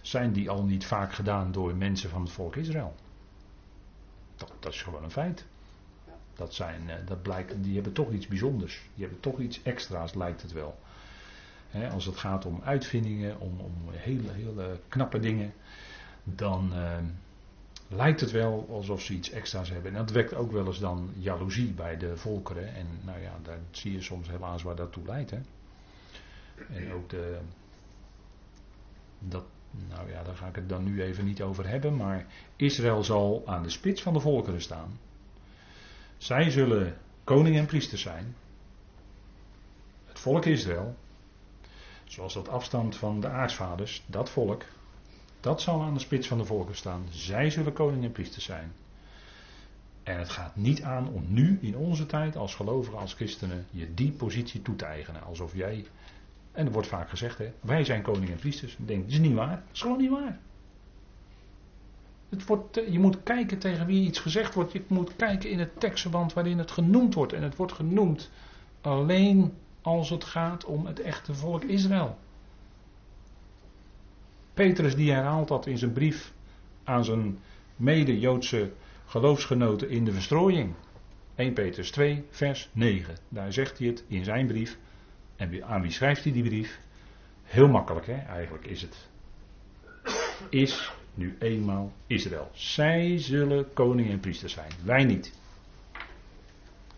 zijn 0.01 0.33
die 0.33 0.51
al 0.51 0.65
niet 0.65 0.87
vaak 0.87 1.13
gedaan 1.13 1.53
door 1.53 1.75
mensen 1.75 2.11
van 2.11 2.23
het 2.23 2.31
volk 2.31 2.57
Israël? 2.57 2.95
Dat, 4.37 4.53
dat 4.59 4.73
is 4.73 4.83
gewoon 4.83 5.05
een 5.05 5.11
feit. 5.11 5.47
Dat, 6.35 6.55
zijn, 6.55 6.91
eh, 6.91 6.97
dat 7.07 7.23
blijkt, 7.23 7.63
die 7.63 7.75
hebben 7.75 7.93
toch 7.93 8.11
iets 8.11 8.27
bijzonders. 8.27 8.81
Die 8.95 9.05
hebben 9.05 9.21
toch 9.21 9.39
iets 9.39 9.63
extra's, 9.63 10.15
lijkt 10.15 10.43
het 10.43 10.53
wel. 10.53 10.79
Als 11.93 12.07
het 12.07 12.17
gaat 12.17 12.45
om 12.45 12.61
uitvindingen, 12.65 13.41
om, 13.41 13.61
om 13.61 13.73
hele, 13.91 14.33
hele 14.33 14.81
knappe 14.89 15.19
dingen, 15.19 15.53
dan 16.25 16.73
uh, 16.73 16.99
lijkt 17.89 18.21
het 18.21 18.31
wel 18.31 18.67
alsof 18.71 19.03
ze 19.03 19.15
iets 19.15 19.31
extra's 19.31 19.71
hebben. 19.71 19.93
En 19.93 19.99
dat 19.99 20.11
wekt 20.11 20.35
ook 20.35 20.53
wel 20.53 20.67
eens 20.67 20.79
dan 20.79 21.11
jaloezie 21.19 21.73
bij 21.73 21.97
de 21.97 22.17
volkeren. 22.17 22.75
En 22.75 22.87
nou 23.05 23.21
ja, 23.21 23.39
daar 23.43 23.59
zie 23.71 23.93
je 23.93 24.03
soms 24.03 24.29
helaas 24.29 24.63
waar 24.63 24.77
dat 24.77 24.93
toe 24.93 25.07
leidt. 25.07 25.31
Hè. 25.31 25.39
En 26.73 26.93
ook 26.93 27.11
de, 27.11 27.39
dat, 29.19 29.45
nou 29.89 30.11
ja, 30.11 30.23
daar 30.23 30.37
ga 30.37 30.47
ik 30.47 30.55
het 30.55 30.69
dan 30.69 30.85
nu 30.85 31.03
even 31.03 31.25
niet 31.25 31.43
over 31.43 31.69
hebben, 31.69 31.97
maar 31.97 32.27
Israël 32.57 33.05
zal 33.05 33.43
aan 33.47 33.63
de 33.63 33.71
spits 33.71 34.03
van 34.03 34.13
de 34.13 34.21
volkeren 34.21 34.63
staan. 34.63 34.99
Zij 36.19 36.51
zullen 36.51 36.97
koning 37.25 37.57
en 37.57 37.67
priester 37.67 37.99
zijn. 37.99 38.35
Het 40.05 40.19
volk 40.19 40.45
Israël, 40.45 40.97
zoals 42.11 42.35
dat 42.35 42.49
afstand 42.49 42.96
van 42.96 43.20
de 43.20 43.29
aartsvaders, 43.29 44.03
dat 44.07 44.31
volk, 44.31 44.64
dat 45.40 45.61
zal 45.61 45.83
aan 45.83 45.94
de 45.94 46.01
spits 46.01 46.29
van 46.29 46.38
de 46.38 46.44
volken 46.44 46.77
staan. 46.77 47.07
Zij 47.11 47.51
zullen 47.51 47.73
koning 47.73 48.05
en 48.05 48.12
priester 48.12 48.42
zijn. 48.42 48.73
En 50.03 50.18
het 50.18 50.29
gaat 50.29 50.57
niet 50.57 50.83
aan 50.83 51.09
om 51.09 51.25
nu 51.29 51.59
in 51.61 51.77
onze 51.77 52.07
tijd 52.07 52.37
als 52.37 52.55
gelovigen, 52.55 52.99
als 52.99 53.14
christenen, 53.14 53.66
je 53.70 53.94
die 53.94 54.11
positie 54.12 54.62
toe 54.62 54.77
te 54.77 54.85
eigenen. 54.85 55.23
Alsof 55.23 55.55
jij, 55.55 55.87
en 56.53 56.66
er 56.66 56.73
wordt 56.73 56.88
vaak 56.88 57.09
gezegd, 57.09 57.38
hè, 57.38 57.53
wij 57.61 57.85
zijn 57.85 58.03
koning 58.03 58.31
en 58.31 58.38
priesters. 58.38 58.77
Ik 58.77 58.88
denk, 58.88 59.03
dat 59.03 59.11
is 59.11 59.18
niet 59.18 59.35
waar. 59.35 59.57
Dat 59.66 59.73
is 59.73 59.81
gewoon 59.81 59.99
niet 59.99 60.11
waar. 60.11 60.38
Het 62.29 62.46
wordt, 62.46 62.81
je 62.90 62.99
moet 62.99 63.23
kijken 63.23 63.59
tegen 63.59 63.87
wie 63.87 64.07
iets 64.07 64.18
gezegd 64.18 64.55
wordt. 64.55 64.73
Je 64.73 64.83
moet 64.87 65.16
kijken 65.16 65.51
in 65.51 65.59
het 65.59 65.81
tekstverband 65.81 66.33
waarin 66.33 66.59
het 66.59 66.70
genoemd 66.70 67.14
wordt. 67.14 67.33
En 67.33 67.42
het 67.42 67.57
wordt 67.57 67.73
genoemd 67.73 68.31
alleen 68.81 69.53
als 69.83 70.11
het 70.11 70.25
gaat 70.25 70.64
om 70.64 70.87
het 70.87 71.01
echte 71.01 71.35
volk 71.35 71.62
Israël. 71.62 72.19
Petrus 74.55 74.95
die 74.95 75.12
herhaalt 75.12 75.49
dat 75.49 75.66
in 75.66 75.79
zijn 75.79 75.93
brief 75.93 76.33
aan 76.85 77.05
zijn 77.05 77.38
mede-Joodse 77.77 78.73
geloofsgenoten 79.07 79.88
in 79.88 80.05
de 80.05 80.12
verstrooiing. 80.12 80.75
1 81.35 81.53
Petrus 81.53 81.90
2, 81.90 82.25
vers 82.31 82.69
9. 82.73 83.16
Daar 83.29 83.53
zegt 83.53 83.79
hij 83.79 83.87
het 83.87 84.05
in 84.09 84.25
zijn 84.25 84.47
brief. 84.47 84.79
En 85.37 85.64
aan 85.64 85.83
wie 85.83 85.90
schrijft 85.90 86.25
hij 86.25 86.33
die 86.33 86.43
brief? 86.43 86.81
Heel 87.43 87.69
makkelijk, 87.69 88.07
hè? 88.07 88.16
Eigenlijk 88.16 88.66
is 88.66 88.83
het. 88.83 89.09
Is 90.51 90.93
nu 91.14 91.37
eenmaal 91.38 91.93
Israël. 92.07 92.51
Zij 92.53 93.19
zullen 93.19 93.73
koning 93.73 94.11
en 94.11 94.21
priester 94.21 94.49
zijn. 94.49 94.71
Wij 94.85 95.05
niet. 95.05 95.39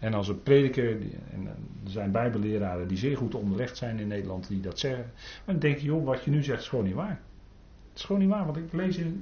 En 0.02 0.14
als 0.14 0.28
een 0.28 0.42
prediker, 0.42 0.90
en 1.30 1.46
er 1.84 1.90
zijn 1.90 2.10
bijbelleraren 2.10 2.88
die 2.88 2.98
zeer 2.98 3.16
goed 3.16 3.34
onderlegd 3.34 3.76
zijn 3.76 3.98
in 3.98 4.08
Nederland, 4.08 4.48
die 4.48 4.60
dat 4.60 4.78
zeggen. 4.78 5.12
Dan 5.44 5.58
denk 5.58 5.78
je, 5.78 5.84
joh, 5.84 6.04
wat 6.04 6.24
je 6.24 6.30
nu 6.30 6.42
zegt 6.42 6.60
is 6.60 6.68
gewoon 6.68 6.84
niet 6.84 6.94
waar. 6.94 7.20
Het 7.88 7.98
is 7.98 8.04
gewoon 8.04 8.20
niet 8.20 8.30
waar, 8.30 8.44
want 8.44 8.56
ik 8.56 8.72
lees, 8.72 8.96
ik 8.96 9.14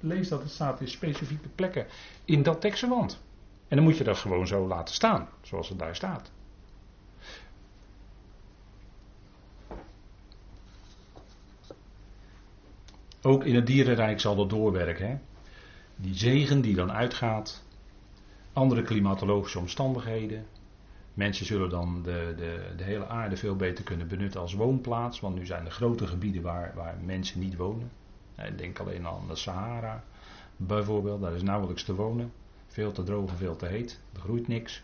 lees 0.00 0.28
dat 0.28 0.42
het 0.42 0.50
staat 0.50 0.80
in 0.80 0.88
specifieke 0.88 1.48
plekken 1.48 1.86
in 2.24 2.42
dat 2.42 2.60
tekstverband. 2.60 3.22
En 3.68 3.76
dan 3.76 3.84
moet 3.84 3.96
je 3.96 4.04
dat 4.04 4.18
gewoon 4.18 4.46
zo 4.46 4.66
laten 4.66 4.94
staan, 4.94 5.28
zoals 5.42 5.68
het 5.68 5.78
daar 5.78 5.96
staat. 5.96 6.30
Ook 13.22 13.44
in 13.44 13.54
het 13.54 13.66
dierenrijk 13.66 14.20
zal 14.20 14.36
dat 14.36 14.50
doorwerken. 14.50 15.22
Die 15.96 16.14
zegen 16.14 16.60
die 16.60 16.74
dan 16.74 16.92
uitgaat, 16.92 17.64
andere 18.58 18.82
klimatologische 18.82 19.58
omstandigheden. 19.58 20.46
Mensen 21.14 21.46
zullen 21.46 21.70
dan 21.70 22.02
de, 22.02 22.34
de, 22.36 22.74
de 22.76 22.84
hele 22.84 23.06
aarde 23.06 23.36
veel 23.36 23.56
beter 23.56 23.84
kunnen 23.84 24.08
benutten 24.08 24.40
als 24.40 24.54
woonplaats, 24.54 25.20
want 25.20 25.34
nu 25.34 25.46
zijn 25.46 25.64
er 25.64 25.70
grote 25.70 26.06
gebieden 26.06 26.42
waar, 26.42 26.72
waar 26.74 26.96
mensen 27.04 27.40
niet 27.40 27.56
wonen. 27.56 27.90
Denk 28.56 28.78
alleen 28.78 29.06
aan 29.06 29.28
de 29.28 29.36
Sahara 29.36 30.04
bijvoorbeeld, 30.56 31.20
daar 31.20 31.34
is 31.34 31.42
nauwelijks 31.42 31.82
te 31.84 31.94
wonen. 31.94 32.32
Veel 32.66 32.92
te 32.92 33.02
droog 33.02 33.30
en 33.30 33.36
veel 33.36 33.56
te 33.56 33.66
heet, 33.66 34.00
er 34.12 34.20
groeit 34.20 34.48
niks. 34.48 34.82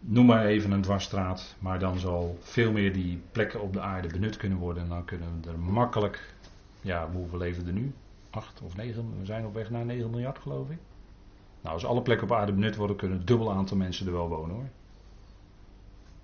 Noem 0.00 0.26
maar 0.26 0.46
even 0.46 0.70
een 0.70 0.82
dwarsstraat, 0.82 1.56
maar 1.58 1.78
dan 1.78 1.98
zal 1.98 2.38
veel 2.40 2.72
meer 2.72 2.92
die 2.92 3.22
plekken 3.32 3.60
op 3.60 3.72
de 3.72 3.80
aarde 3.80 4.08
benut 4.08 4.36
kunnen 4.36 4.58
worden. 4.58 4.82
En 4.82 4.88
dan 4.88 5.04
kunnen 5.04 5.40
we 5.42 5.48
er 5.48 5.58
makkelijk, 5.58 6.34
ja, 6.80 7.10
hoeveel 7.10 7.38
leven 7.38 7.66
er 7.66 7.72
nu? 7.72 7.92
8 8.30 8.60
of 8.62 8.76
9, 8.76 9.18
we 9.18 9.24
zijn 9.24 9.46
op 9.46 9.54
weg 9.54 9.70
naar 9.70 9.84
9 9.84 10.10
miljard 10.10 10.38
geloof 10.38 10.70
ik. 10.70 10.78
Nou, 11.64 11.76
als 11.76 11.84
alle 11.84 12.02
plekken 12.02 12.26
op 12.26 12.36
aarde 12.36 12.52
benut 12.52 12.76
worden, 12.76 12.96
kunnen 12.96 13.18
een 13.18 13.24
dubbel 13.24 13.52
aantal 13.52 13.76
mensen 13.76 14.06
er 14.06 14.12
wel 14.12 14.28
wonen 14.28 14.54
hoor. 14.54 14.68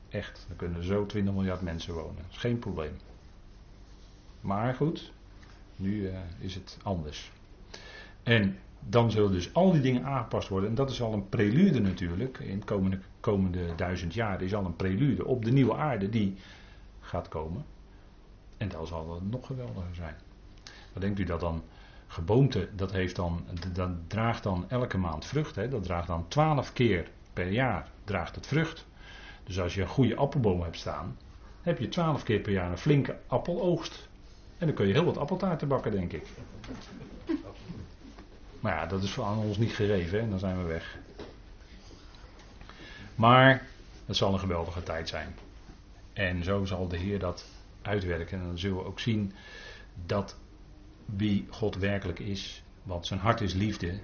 Echt, 0.08 0.44
dan 0.48 0.56
kunnen 0.56 0.84
zo 0.84 1.06
20 1.06 1.34
miljard 1.34 1.60
mensen 1.60 1.94
wonen. 1.94 2.16
Dat 2.16 2.30
is 2.30 2.36
geen 2.36 2.58
probleem. 2.58 2.96
Maar 4.40 4.74
goed, 4.74 5.12
nu 5.76 6.00
uh, 6.00 6.18
is 6.38 6.54
het 6.54 6.78
anders. 6.82 7.32
En 8.22 8.58
dan 8.80 9.10
zullen 9.10 9.32
dus 9.32 9.54
al 9.54 9.72
die 9.72 9.80
dingen 9.80 10.04
aangepast 10.04 10.48
worden. 10.48 10.68
En 10.68 10.74
dat 10.74 10.90
is 10.90 11.02
al 11.02 11.12
een 11.12 11.28
prelude 11.28 11.80
natuurlijk. 11.80 12.38
In 12.38 12.54
het 12.54 12.64
komende, 12.64 12.98
komende 13.20 13.74
duizend 13.74 14.14
jaar 14.14 14.42
is 14.42 14.54
al 14.54 14.64
een 14.64 14.76
prelude 14.76 15.24
op 15.24 15.44
de 15.44 15.52
nieuwe 15.52 15.74
aarde 15.74 16.08
die 16.08 16.36
gaat 17.00 17.28
komen. 17.28 17.64
En 18.56 18.68
dat 18.68 18.88
zal 18.88 19.14
het 19.14 19.30
nog 19.30 19.46
geweldiger 19.46 19.94
zijn. 19.94 20.14
Wat 20.92 21.02
denkt 21.02 21.18
u 21.18 21.24
dat 21.24 21.40
dan? 21.40 21.62
Geboomte, 22.10 22.68
dat, 22.76 22.92
heeft 22.92 23.16
dan, 23.16 23.44
dat 23.72 23.90
draagt 24.06 24.42
dan 24.42 24.64
elke 24.68 24.98
maand 24.98 25.24
vrucht. 25.24 25.56
Hè? 25.56 25.68
Dat 25.68 25.82
draagt 25.82 26.06
dan 26.06 26.28
twaalf 26.28 26.72
keer 26.72 27.10
per 27.32 27.48
jaar 27.48 27.88
draagt 28.04 28.34
het 28.34 28.46
vrucht. 28.46 28.86
Dus 29.44 29.60
als 29.60 29.74
je 29.74 29.80
een 29.80 29.88
goede 29.88 30.16
appelboom 30.16 30.62
hebt 30.62 30.76
staan, 30.76 31.16
heb 31.62 31.78
je 31.78 31.88
twaalf 31.88 32.22
keer 32.22 32.40
per 32.40 32.52
jaar 32.52 32.70
een 32.70 32.78
flinke 32.78 33.18
appeloogst. 33.26 34.08
En 34.58 34.66
dan 34.66 34.74
kun 34.74 34.86
je 34.86 34.92
heel 34.92 35.04
wat 35.04 35.18
appeltaarten 35.18 35.68
bakken, 35.68 35.90
denk 35.90 36.12
ik. 36.12 36.26
Maar 38.60 38.74
ja, 38.74 38.86
dat 38.86 39.02
is 39.02 39.10
voor 39.10 39.26
ons 39.26 39.56
niet 39.56 39.72
gegeven, 39.72 40.20
hè? 40.20 40.28
dan 40.28 40.38
zijn 40.38 40.58
we 40.58 40.64
weg. 40.64 40.98
Maar 43.14 43.66
het 44.06 44.16
zal 44.16 44.32
een 44.32 44.38
geweldige 44.38 44.82
tijd 44.82 45.08
zijn. 45.08 45.34
En 46.12 46.44
zo 46.44 46.64
zal 46.64 46.88
de 46.88 46.96
Heer 46.96 47.18
dat 47.18 47.44
uitwerken. 47.82 48.38
En 48.40 48.46
dan 48.46 48.58
zullen 48.58 48.76
we 48.76 48.84
ook 48.84 49.00
zien 49.00 49.32
dat 50.06 50.36
wie 51.16 51.46
God 51.50 51.76
werkelijk 51.76 52.18
is, 52.18 52.62
want 52.82 53.06
zijn 53.06 53.20
hart 53.20 53.40
is 53.40 53.52
liefde. 53.52 54.00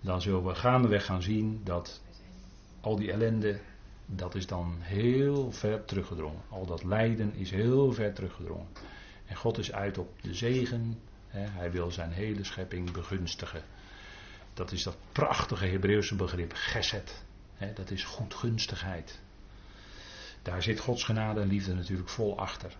Dan 0.00 0.22
zullen 0.22 0.44
we 0.44 0.54
gaandeweg 0.54 1.04
gaan 1.04 1.22
zien 1.22 1.60
dat 1.64 2.02
al 2.80 2.96
die 2.96 3.12
ellende, 3.12 3.60
dat 4.06 4.34
is 4.34 4.46
dan 4.46 4.76
heel 4.80 5.52
ver 5.52 5.84
teruggedrongen. 5.84 6.42
Al 6.48 6.66
dat 6.66 6.84
lijden 6.84 7.34
is 7.34 7.50
heel 7.50 7.92
ver 7.92 8.12
teruggedrongen. 8.12 8.68
En 9.26 9.36
God 9.36 9.58
is 9.58 9.72
uit 9.72 9.98
op 9.98 10.22
de 10.22 10.34
zegen. 10.34 10.98
Hè, 11.26 11.40
hij 11.40 11.70
wil 11.70 11.90
zijn 11.90 12.10
hele 12.10 12.44
schepping 12.44 12.90
begunstigen. 12.90 13.62
Dat 14.54 14.72
is 14.72 14.82
dat 14.82 14.96
prachtige 15.12 15.66
Hebreeuwse 15.66 16.16
begrip, 16.16 16.52
geset. 16.54 17.24
Hè, 17.54 17.72
dat 17.72 17.90
is 17.90 18.04
goedgunstigheid. 18.04 19.20
Daar 20.42 20.62
zit 20.62 20.80
Gods 20.80 21.04
genade 21.04 21.40
en 21.40 21.48
liefde 21.48 21.74
natuurlijk 21.74 22.08
vol 22.08 22.38
achter. 22.38 22.76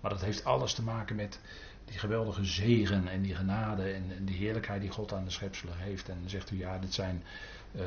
Maar 0.00 0.10
dat 0.10 0.20
heeft 0.20 0.44
alles 0.44 0.74
te 0.74 0.82
maken 0.82 1.16
met 1.16 1.40
die 1.88 1.98
geweldige 1.98 2.44
zegen 2.44 3.08
en 3.08 3.22
die 3.22 3.34
genade 3.34 3.82
en 3.82 4.24
die 4.24 4.36
heerlijkheid 4.36 4.80
die 4.80 4.90
God 4.90 5.12
aan 5.12 5.24
de 5.24 5.30
schepselen 5.30 5.76
heeft. 5.76 6.08
En 6.08 6.16
dan 6.20 6.30
zegt 6.30 6.50
u 6.50 6.58
ja, 6.58 6.78
dit 6.78 6.94
zijn 6.94 7.22
uh, 7.76 7.82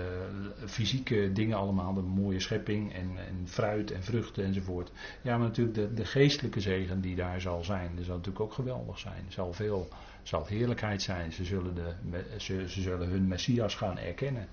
fysieke 0.65 1.31
dingen 1.33 1.57
allemaal, 1.57 1.93
de 1.93 2.01
mooie 2.01 2.39
schepping 2.39 2.93
en, 2.93 3.09
en, 3.27 3.41
fruit 3.45 3.91
en 3.91 4.03
vruchten 4.03 4.43
enzovoort. 4.43 4.91
Ja, 5.21 5.37
maar 5.37 5.47
natuurlijk 5.47 5.75
de, 5.75 5.93
de 5.93 6.05
geestelijke 6.05 6.59
zegen 6.59 7.01
die 7.01 7.15
daar 7.15 7.41
zal 7.41 7.63
zijn, 7.63 7.95
dat 7.95 8.05
zal 8.05 8.15
natuurlijk 8.15 8.43
ook 8.43 8.53
geweldig 8.53 8.99
zijn. 8.99 9.25
Zal 9.27 9.53
veel, 9.53 9.87
zal 10.23 10.45
heerlijkheid 10.45 11.01
zijn. 11.01 11.31
Ze 11.31 11.45
zullen, 11.45 11.75
de, 11.75 11.93
ze, 12.37 12.69
ze 12.69 12.81
zullen 12.81 13.09
hun 13.09 13.27
Messias 13.27 13.75
gaan 13.75 13.97
erkennen. 13.97 14.47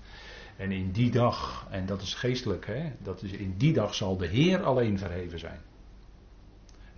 En 0.57 0.71
in 0.71 0.91
die 0.91 1.11
dag, 1.11 1.67
en 1.69 1.85
dat 1.85 2.01
is 2.01 2.13
geestelijk, 2.13 2.65
hè, 2.65 2.91
dat 3.03 3.21
is, 3.21 3.31
in 3.31 3.53
die 3.57 3.73
dag 3.73 3.95
zal 3.95 4.17
de 4.17 4.27
Heer 4.27 4.63
alleen 4.63 4.97
verheven 4.97 5.39
zijn. 5.39 5.59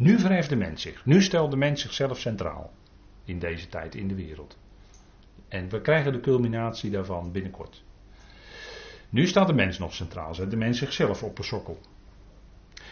Nu 0.02 0.20
verheft 0.20 0.50
de 0.50 0.56
mens 0.56 0.82
zich. 0.82 1.06
Nu 1.06 1.22
stelt 1.22 1.52
de 1.52 1.58
mens 1.58 1.82
zichzelf 1.82 2.20
centraal. 2.20 2.72
In 3.24 3.40
deze 3.40 3.68
tijd 3.68 3.96
in 3.96 4.08
de 4.08 4.16
wereld. 4.16 4.58
En 5.48 5.70
we 5.70 5.82
krijgen 5.82 6.12
de 6.12 6.20
culminatie 6.20 6.92
daarvan 6.92 7.32
binnenkort. 7.32 7.84
Nu 9.10 9.28
staat 9.28 9.48
de 9.48 9.54
mens 9.54 9.78
nog 9.78 9.94
centraal, 9.94 10.34
zet 10.34 10.52
de 10.52 10.58
mens 10.58 10.78
zichzelf 10.78 11.24
op 11.24 11.38
een 11.38 11.44
sokkel. 11.44 11.80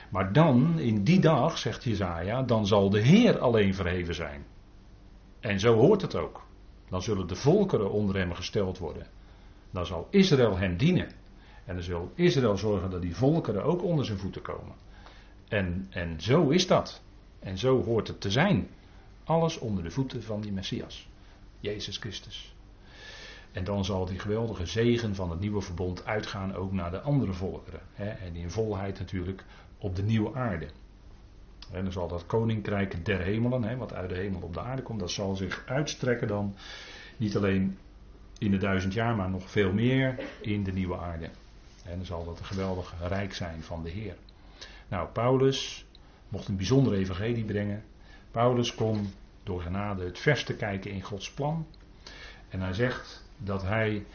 Maar 0.10 0.34
dan, 0.34 0.80
in 0.80 1.04
die 1.04 1.19
dag, 1.19 1.58
zegt 1.58 1.84
Jezaja, 1.84 2.43
dan 2.43 2.67
zal 2.67 2.89
de 2.89 3.02
Heer 3.02 3.39
alleen 3.39 3.74
verheven 3.74 4.15
zijn. 4.15 4.45
En 5.39 5.60
zo 5.60 5.76
hoort 5.76 6.02
het 6.02 6.15
ook. 6.15 6.45
Dan 6.89 7.02
zullen 7.02 7.28
de 7.28 7.36
volkeren 7.36 7.91
onder 7.91 8.15
hem 8.15 8.34
gesteld 8.34 8.78
worden. 8.78 9.08
Dan 9.72 9.86
zal 9.86 10.08
Israël 10.10 10.58
hem 10.58 10.78
dienen. 10.78 11.12
En 11.65 11.76
dan 11.76 11.84
zal 11.84 12.12
Israël 12.15 12.58
zorgen 12.58 12.89
dat 12.89 13.02
die 13.02 13.15
volkeren 13.15 13.63
ook 13.63 13.84
onder 13.84 14.06
zijn 14.06 14.17
voeten 14.17 14.41
komen. 14.41 14.76
En, 15.49 15.88
en 15.89 16.21
zo 16.21 16.49
is 16.49 16.67
dat. 16.67 17.01
En 17.39 17.57
zo 17.57 17.83
hoort 17.83 18.07
het 18.07 18.21
te 18.21 18.31
zijn. 18.31 18.67
Alles 19.23 19.57
onder 19.57 19.83
de 19.83 19.91
voeten 19.91 20.23
van 20.23 20.41
die 20.41 20.51
Messias. 20.51 21.09
Jezus 21.59 21.97
Christus. 21.97 22.55
En 23.51 23.63
dan 23.63 23.85
zal 23.85 24.05
die 24.05 24.19
geweldige 24.19 24.65
zegen 24.65 25.15
van 25.15 25.29
het 25.29 25.39
nieuwe 25.39 25.62
verbond 25.62 26.05
uitgaan 26.05 26.55
ook 26.55 26.71
naar 26.71 26.91
de 26.91 27.01
andere 27.01 27.33
volkeren. 27.33 27.81
Hè, 27.93 28.09
en 28.09 28.35
in 28.35 28.51
volheid 28.51 28.99
natuurlijk 28.99 29.43
op 29.77 29.95
de 29.95 30.03
nieuwe 30.03 30.35
aarde. 30.35 30.67
En 31.71 31.83
dan 31.83 31.91
zal 31.91 32.07
dat 32.07 32.25
koninkrijk 32.25 33.05
der 33.05 33.19
hemelen, 33.19 33.63
hè, 33.63 33.77
wat 33.77 33.93
uit 33.93 34.09
de 34.09 34.15
hemel 34.15 34.41
op 34.41 34.53
de 34.53 34.62
aarde 34.62 34.81
komt, 34.81 34.99
dat 34.99 35.12
zal 35.12 35.35
zich 35.35 35.63
uitstrekken 35.65 36.27
dan 36.27 36.55
niet 37.17 37.35
alleen 37.35 37.77
in 38.38 38.51
de 38.51 38.57
duizend 38.57 38.93
jaar, 38.93 39.15
maar 39.15 39.29
nog 39.29 39.49
veel 39.49 39.73
meer 39.73 40.19
in 40.41 40.63
de 40.63 40.71
nieuwe 40.71 40.97
aarde. 40.97 41.29
En 41.85 41.95
dan 41.95 42.05
zal 42.05 42.25
dat 42.25 42.39
een 42.39 42.45
geweldig 42.45 42.95
rijk 43.07 43.33
zijn 43.33 43.63
van 43.63 43.83
de 43.83 43.89
Heer. 43.89 44.15
Nou, 44.89 45.08
Paulus 45.08 45.86
mocht 46.30 46.47
een 46.47 46.56
bijzondere 46.56 46.95
evangelie 46.95 47.45
brengen. 47.45 47.84
Paulus 48.32 48.75
kon 48.75 49.13
door 49.43 49.62
genade 49.62 50.04
het 50.04 50.19
verste 50.19 50.56
kijken 50.56 50.91
in 50.91 51.02
Gods 51.02 51.32
plan. 51.32 51.67
En 52.49 52.62
hij 52.62 52.73
zegt 52.73 53.30
dat 53.38 53.62
hij 53.62 54.06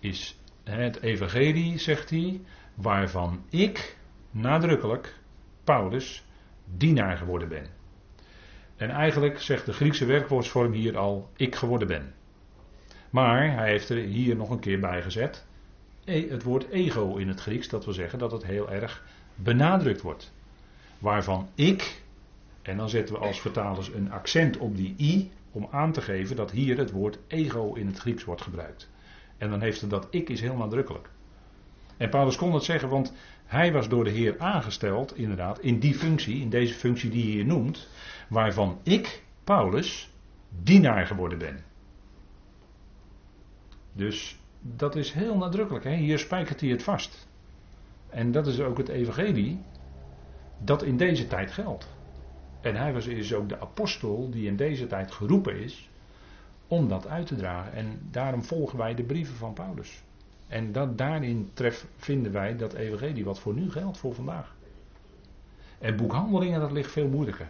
is 0.00 0.38
het 0.64 1.02
evangelie, 1.02 1.78
zegt 1.78 2.10
hij, 2.10 2.40
waarvan 2.74 3.44
ik 3.48 3.96
nadrukkelijk, 4.30 5.18
Paulus, 5.64 6.24
dienaar 6.64 7.16
geworden 7.16 7.48
ben. 7.48 7.66
En 8.76 8.90
eigenlijk 8.90 9.40
zegt 9.40 9.66
de 9.66 9.72
Griekse 9.72 10.04
werkwoordsvorm 10.04 10.72
hier 10.72 10.98
al 10.98 11.30
ik 11.36 11.54
geworden 11.54 11.88
ben. 11.88 12.14
Maar 13.10 13.54
hij 13.54 13.70
heeft 13.70 13.88
er 13.88 13.96
hier 13.96 14.36
nog 14.36 14.50
een 14.50 14.60
keer 14.60 14.80
bij 14.80 15.02
gezet 15.02 15.46
e- 16.04 16.28
het 16.28 16.42
woord 16.42 16.68
ego 16.68 17.16
in 17.16 17.28
het 17.28 17.40
Grieks. 17.40 17.68
Dat 17.68 17.84
wil 17.84 17.94
zeggen 17.94 18.18
dat 18.18 18.32
het 18.32 18.44
heel 18.44 18.70
erg 18.70 19.04
benadrukt 19.36 20.02
wordt. 20.02 20.32
Waarvan 20.98 21.48
ik, 21.54 22.02
en 22.62 22.76
dan 22.76 22.88
zetten 22.88 23.14
we 23.14 23.20
als 23.20 23.40
vertalers 23.40 23.88
een 23.88 24.12
accent 24.12 24.56
op 24.56 24.76
die 24.76 24.94
i, 24.98 25.30
om 25.52 25.68
aan 25.70 25.92
te 25.92 26.00
geven 26.00 26.36
dat 26.36 26.50
hier 26.50 26.78
het 26.78 26.90
woord 26.90 27.18
ego 27.26 27.74
in 27.74 27.86
het 27.86 27.98
Grieks 27.98 28.24
wordt 28.24 28.42
gebruikt. 28.42 28.90
En 29.38 29.50
dan 29.50 29.60
heeft 29.60 29.80
het 29.80 29.90
dat 29.90 30.06
ik 30.10 30.28
is 30.28 30.40
heel 30.40 30.56
nadrukkelijk. 30.56 31.10
En 31.96 32.08
Paulus 32.08 32.36
kon 32.36 32.52
dat 32.52 32.64
zeggen, 32.64 32.88
want 32.88 33.12
hij 33.46 33.72
was 33.72 33.88
door 33.88 34.04
de 34.04 34.10
Heer 34.10 34.38
aangesteld, 34.38 35.16
inderdaad, 35.16 35.58
in 35.58 35.78
die 35.78 35.94
functie, 35.94 36.40
in 36.40 36.50
deze 36.50 36.74
functie 36.74 37.10
die 37.10 37.22
hij 37.22 37.32
hier 37.32 37.44
noemt, 37.44 37.88
waarvan 38.28 38.78
ik, 38.82 39.22
Paulus, 39.44 40.10
dienaar 40.62 41.06
geworden 41.06 41.38
ben. 41.38 41.64
Dus 43.92 44.38
dat 44.60 44.96
is 44.96 45.12
heel 45.12 45.36
nadrukkelijk. 45.36 45.84
Hè? 45.84 45.94
Hier 45.94 46.18
spijkert 46.18 46.60
hij 46.60 46.70
het 46.70 46.82
vast. 46.82 47.28
En 48.16 48.32
dat 48.32 48.46
is 48.46 48.60
ook 48.60 48.78
het 48.78 48.88
evangelie 48.88 49.60
dat 50.58 50.82
in 50.82 50.96
deze 50.96 51.26
tijd 51.26 51.52
geldt. 51.52 51.88
En 52.60 52.76
hij 52.76 52.92
was, 52.92 53.06
is 53.06 53.34
ook 53.34 53.48
de 53.48 53.60
apostel 53.60 54.30
die 54.30 54.46
in 54.46 54.56
deze 54.56 54.86
tijd 54.86 55.12
geroepen 55.12 55.60
is 55.60 55.90
om 56.66 56.88
dat 56.88 57.06
uit 57.06 57.26
te 57.26 57.36
dragen. 57.36 57.72
En 57.72 58.08
daarom 58.10 58.42
volgen 58.42 58.78
wij 58.78 58.94
de 58.94 59.02
brieven 59.02 59.34
van 59.36 59.52
Paulus. 59.52 60.02
En 60.46 60.72
dat, 60.72 60.98
daarin 60.98 61.50
tref, 61.52 61.86
vinden 61.96 62.32
wij 62.32 62.56
dat 62.56 62.72
evangelie 62.72 63.24
wat 63.24 63.38
voor 63.38 63.54
nu 63.54 63.70
geldt, 63.70 63.98
voor 63.98 64.14
vandaag. 64.14 64.54
En 65.78 65.96
boekhandelingen, 65.96 66.60
dat 66.60 66.72
ligt 66.72 66.92
veel 66.92 67.08
moeilijker. 67.08 67.48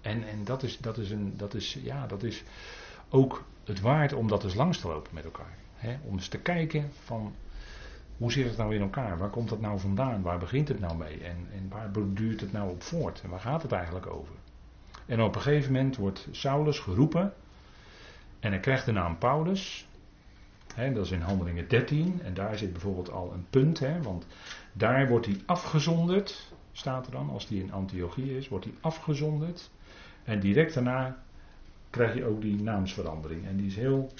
En, 0.00 0.28
en 0.28 0.44
dat, 0.44 0.62
is, 0.62 0.78
dat, 0.78 0.98
is 0.98 1.10
een, 1.10 1.36
dat, 1.36 1.54
is, 1.54 1.78
ja, 1.82 2.06
dat 2.06 2.22
is 2.22 2.42
ook 3.08 3.44
het 3.64 3.80
waard 3.80 4.12
om 4.12 4.28
dat 4.28 4.44
eens 4.44 4.54
langs 4.54 4.80
te 4.80 4.88
lopen 4.88 5.14
met 5.14 5.24
elkaar. 5.24 5.56
om 6.02 6.12
eens 6.12 6.28
te 6.28 6.38
kijken 6.38 6.90
van 7.04 7.34
hoe 8.18 8.32
zit 8.32 8.46
het 8.46 8.56
nou 8.56 8.74
in 8.74 8.80
elkaar? 8.80 9.18
Waar 9.18 9.30
komt 9.30 9.48
dat 9.48 9.60
nou 9.60 9.78
vandaan? 9.78 10.22
Waar 10.22 10.38
begint 10.38 10.68
het 10.68 10.80
nou 10.80 10.96
mee? 10.96 11.20
En, 11.24 11.48
en 11.52 11.68
waar 11.68 11.90
duurt 12.14 12.40
het 12.40 12.52
nou 12.52 12.70
op 12.70 12.82
voort? 12.82 13.20
En 13.22 13.30
waar 13.30 13.40
gaat 13.40 13.62
het 13.62 13.72
eigenlijk 13.72 14.06
over? 14.06 14.34
En 15.06 15.22
op 15.22 15.34
een 15.34 15.40
gegeven 15.40 15.72
moment 15.72 15.96
wordt 15.96 16.28
Saulus 16.30 16.78
geroepen. 16.78 17.32
En 18.40 18.50
hij 18.50 18.60
krijgt 18.60 18.84
de 18.84 18.92
naam 18.92 19.18
Paulus. 19.18 19.88
dat 20.76 21.04
is 21.04 21.10
in 21.10 21.20
Handelingen 21.20 21.68
13. 21.68 22.20
En 22.22 22.34
daar 22.34 22.58
zit 22.58 22.72
bijvoorbeeld 22.72 23.10
al 23.10 23.32
een 23.32 23.46
punt. 23.50 23.80
want 24.02 24.26
daar 24.72 25.08
wordt 25.08 25.26
hij 25.26 25.40
afgezonderd. 25.46 26.52
Staat 26.72 27.06
er 27.06 27.12
dan. 27.12 27.30
Als 27.30 27.48
hij 27.48 27.58
in 27.58 27.72
Antiochië 27.72 28.36
is, 28.36 28.48
wordt 28.48 28.64
hij 28.64 28.74
afgezonderd. 28.80 29.70
En 30.24 30.40
direct 30.40 30.74
daarna 30.74 31.22
krijg 31.90 32.14
je 32.14 32.24
ook 32.24 32.40
die 32.40 32.62
naamsverandering. 32.62 33.46
En 33.46 33.56
die 33.56 33.66
is 33.66 33.76
heel 33.76 34.10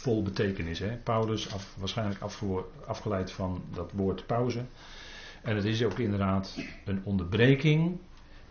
vol 0.00 0.22
betekenis. 0.22 0.78
Hè? 0.78 0.96
Paulus, 0.96 1.52
af, 1.52 1.74
waarschijnlijk 1.78 2.20
afgeleid 2.86 3.32
van 3.32 3.64
dat 3.72 3.92
woord 3.92 4.26
pauze. 4.26 4.64
En 5.42 5.56
het 5.56 5.64
is 5.64 5.82
ook 5.82 5.98
inderdaad 5.98 6.58
een 6.84 7.04
onderbreking 7.04 7.98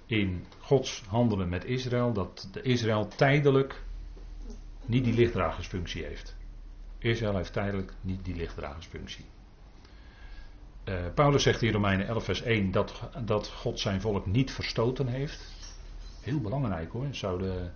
in 0.06 0.46
Gods 0.60 1.04
handelen 1.08 1.50
met 1.50 1.66
Israël. 1.66 2.14
Dat 2.14 2.50
de 2.52 2.62
Israël 2.62 3.08
tijdelijk 3.08 3.84
niet 4.86 5.04
die 5.04 5.14
lichtdragersfunctie 5.14 6.04
heeft. 6.04 6.36
Israël 6.98 7.36
heeft 7.36 7.54
tijdelijk 7.54 7.94
niet 8.02 8.26
die 8.26 8.36
lichtdragersfunctie. 8.36 9.26
Uh, 10.86 10.96
Paulus 11.14 11.44
zegt 11.44 11.62
in 11.62 11.72
Romeinen 11.72 12.08
11 12.08 12.24
vers 12.24 12.42
1 12.42 12.72
dat, 12.72 13.10
dat 13.26 13.48
God 13.48 13.80
zijn 13.80 14.02
volk 14.02 14.26
niet 14.26 14.52
verstoten 14.52 15.08
heeft. 15.08 15.54
Heel 16.22 16.40
belangrijk 16.40 16.92
hoor. 16.92 17.08
Zouden 17.12 17.74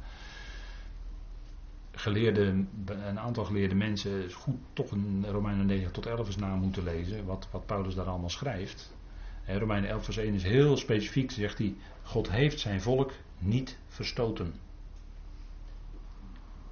geleerde, 1.95 2.65
een 2.85 3.19
aantal 3.19 3.45
geleerde 3.45 3.75
mensen 3.75 4.31
goed 4.31 4.59
toch 4.73 4.91
een 4.91 5.25
Romeinen 5.31 5.65
9 5.65 5.91
tot 5.91 6.05
11 6.05 6.27
eens 6.27 6.35
na 6.35 6.55
moeten 6.55 6.83
lezen. 6.83 7.25
Wat, 7.25 7.47
wat 7.51 7.65
Paulus 7.65 7.95
daar 7.95 8.05
allemaal 8.05 8.29
schrijft. 8.29 8.93
En 9.45 9.59
Romeinen 9.59 9.89
11 9.89 10.03
vers 10.03 10.17
1 10.17 10.33
is 10.33 10.43
heel 10.43 10.77
specifiek. 10.77 11.31
Zegt 11.31 11.57
hij, 11.57 11.75
God 12.03 12.31
heeft 12.31 12.59
zijn 12.59 12.81
volk 12.81 13.11
niet 13.39 13.77
verstoten. 13.87 14.53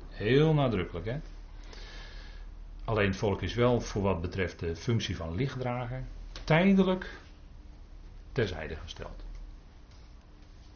Heel 0.10 0.54
nadrukkelijk 0.54 1.06
hè. 1.06 1.20
Alleen 2.84 3.08
het 3.08 3.18
volk 3.18 3.42
is 3.42 3.54
wel 3.54 3.82
voor 3.82 4.02
wat 4.02 4.22
betreft 4.22 4.60
de 4.60 4.76
functie 4.76 5.16
van 5.16 5.36
lichtdrager 5.36 6.04
tijdelijk 6.44 7.20
terzijde 8.32 8.76
gesteld. 8.76 9.24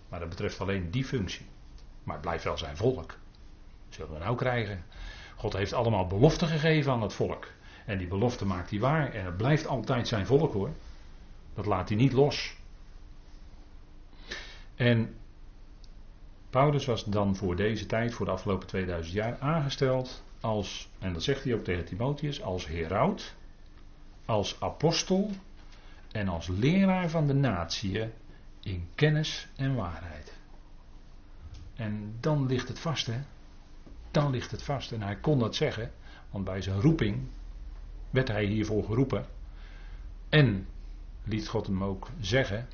Maar 0.09 0.19
dat 0.19 0.29
betreft 0.29 0.61
alleen 0.61 0.91
die 0.91 1.05
functie. 1.05 1.45
Maar 2.03 2.15
het 2.15 2.23
blijft 2.23 2.43
wel 2.43 2.57
zijn 2.57 2.77
volk. 2.77 3.17
Zullen 3.89 4.13
we 4.13 4.19
nou 4.19 4.35
krijgen? 4.35 4.83
God 5.35 5.53
heeft 5.53 5.73
allemaal 5.73 6.07
beloften 6.07 6.47
gegeven 6.47 6.91
aan 6.91 7.01
het 7.01 7.13
volk. 7.13 7.47
En 7.85 7.97
die 7.97 8.07
belofte 8.07 8.45
maakt 8.45 8.69
hij 8.69 8.79
waar. 8.79 9.13
En 9.13 9.25
het 9.25 9.37
blijft 9.37 9.67
altijd 9.67 10.07
zijn 10.07 10.25
volk 10.25 10.53
hoor. 10.53 10.69
Dat 11.53 11.65
laat 11.65 11.89
hij 11.89 11.97
niet 11.97 12.13
los. 12.13 12.55
En 14.75 15.15
Paulus 16.49 16.85
was 16.85 17.03
dan 17.03 17.35
voor 17.35 17.55
deze 17.55 17.85
tijd, 17.85 18.13
voor 18.13 18.25
de 18.25 18.31
afgelopen 18.31 18.67
2000 18.67 19.15
jaar, 19.15 19.39
aangesteld 19.39 20.23
als, 20.39 20.89
en 20.99 21.13
dat 21.13 21.23
zegt 21.23 21.43
hij 21.43 21.53
ook 21.53 21.63
tegen 21.63 21.85
Timotheus, 21.85 22.41
als 22.41 22.67
heraut, 22.67 23.35
als 24.25 24.55
apostel 24.59 25.29
en 26.11 26.27
als 26.27 26.47
leraar 26.47 27.09
van 27.09 27.27
de 27.27 27.33
natie 27.33 28.09
in 28.61 28.87
kennis 28.95 29.47
en 29.55 29.75
waarheid. 29.75 30.33
En 31.75 32.15
dan 32.19 32.45
ligt 32.45 32.67
het 32.67 32.79
vast, 32.79 33.05
hè? 33.05 33.19
Dan 34.15 34.31
ligt 34.31 34.51
het 34.51 34.63
vast. 34.63 34.91
En 34.91 35.01
hij 35.01 35.15
kon 35.15 35.39
dat 35.39 35.55
zeggen, 35.55 35.91
want 36.29 36.43
bij 36.43 36.61
zijn 36.61 36.81
roeping 36.81 37.27
werd 38.09 38.27
hij 38.27 38.45
hiervoor 38.45 38.83
geroepen. 38.83 39.25
En 40.29 40.67
liet 41.23 41.47
God 41.47 41.67
hem 41.67 41.83
ook 41.83 42.09
zeggen 42.19 42.67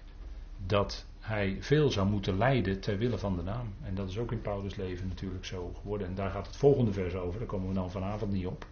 dat 0.65 1.05
hij 1.19 1.57
veel 1.59 1.91
zou 1.91 2.07
moeten 2.07 2.37
lijden 2.37 2.79
ter 2.79 2.97
wille 2.97 3.17
van 3.17 3.35
de 3.35 3.41
naam. 3.41 3.73
En 3.81 3.95
dat 3.95 4.09
is 4.09 4.17
ook 4.17 4.31
in 4.31 4.41
Paulus' 4.41 4.75
leven 4.75 5.07
natuurlijk 5.07 5.45
zo 5.45 5.73
geworden. 5.81 6.07
En 6.07 6.15
daar 6.15 6.31
gaat 6.31 6.47
het 6.47 6.57
volgende 6.57 6.93
vers 6.93 7.15
over, 7.15 7.39
daar 7.39 7.47
komen 7.47 7.67
we 7.67 7.73
dan 7.73 7.91
vanavond 7.91 8.31
niet 8.31 8.47
op. 8.47 8.65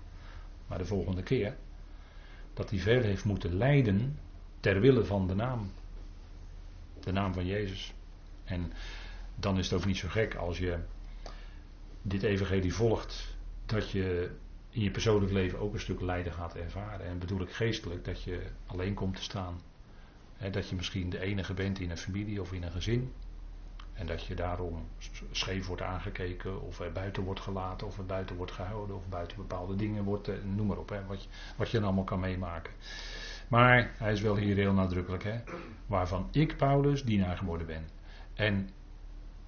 Maar 0.67 0.77
de 0.77 0.85
volgende 0.85 1.23
keer. 1.23 1.55
Dat 2.53 2.69
hij 2.69 2.79
veel 2.79 3.01
heeft 3.01 3.25
moeten 3.25 3.57
lijden 3.57 4.19
ter 4.59 4.79
wille 4.79 5.05
van 5.05 5.27
de 5.27 5.35
naam. 5.35 5.71
De 6.99 7.11
naam 7.11 7.33
van 7.33 7.45
Jezus. 7.45 7.93
En 8.43 8.71
dan 9.35 9.57
is 9.57 9.69
het 9.69 9.79
ook 9.79 9.85
niet 9.85 9.97
zo 9.97 10.07
gek 10.07 10.35
als 10.35 10.57
je 10.57 10.77
dit 12.01 12.23
evangelie 12.23 12.73
volgt, 12.73 13.37
dat 13.65 13.91
je 13.91 14.31
in 14.69 14.81
je 14.81 14.91
persoonlijk 14.91 15.31
leven 15.31 15.59
ook 15.59 15.73
een 15.73 15.79
stuk 15.79 16.01
lijden 16.01 16.33
gaat 16.33 16.55
ervaren. 16.55 17.05
En 17.05 17.19
bedoel 17.19 17.41
ik 17.41 17.51
geestelijk, 17.51 18.05
dat 18.05 18.23
je 18.23 18.41
alleen 18.65 18.93
komt 18.93 19.15
te 19.15 19.23
staan. 19.23 19.61
dat 20.51 20.69
je 20.69 20.75
misschien 20.75 21.09
de 21.09 21.19
enige 21.19 21.53
bent 21.53 21.79
in 21.79 21.89
een 21.89 21.97
familie 21.97 22.41
of 22.41 22.53
in 22.53 22.63
een 22.63 22.71
gezin. 22.71 23.13
En 23.99 24.05
dat 24.05 24.25
je 24.25 24.35
daarom 24.35 24.87
scheef 25.31 25.67
wordt 25.67 25.81
aangekeken, 25.81 26.61
of 26.61 26.79
er 26.79 26.91
buiten 26.91 27.23
wordt 27.23 27.39
gelaten, 27.39 27.87
of 27.87 27.97
er 27.97 28.05
buiten 28.05 28.35
wordt 28.35 28.51
gehouden, 28.51 28.95
of 28.95 29.07
buiten 29.09 29.37
bepaalde 29.37 29.75
dingen 29.75 30.03
wordt, 30.03 30.27
eh, 30.27 30.35
noem 30.55 30.67
maar 30.67 30.77
op, 30.77 30.89
hè, 30.89 31.05
wat, 31.05 31.23
je, 31.23 31.29
wat 31.57 31.69
je 31.69 31.77
dan 31.77 31.85
allemaal 31.85 32.03
kan 32.03 32.19
meemaken. 32.19 32.73
Maar 33.47 33.91
hij 33.97 34.11
is 34.11 34.21
wel 34.21 34.35
hier 34.35 34.55
heel 34.55 34.73
nadrukkelijk, 34.73 35.23
hè, 35.23 35.39
waarvan 35.85 36.27
ik, 36.31 36.57
Paulus, 36.57 37.03
dienaar 37.03 37.37
geworden 37.37 37.67
ben. 37.67 37.87
En 38.33 38.69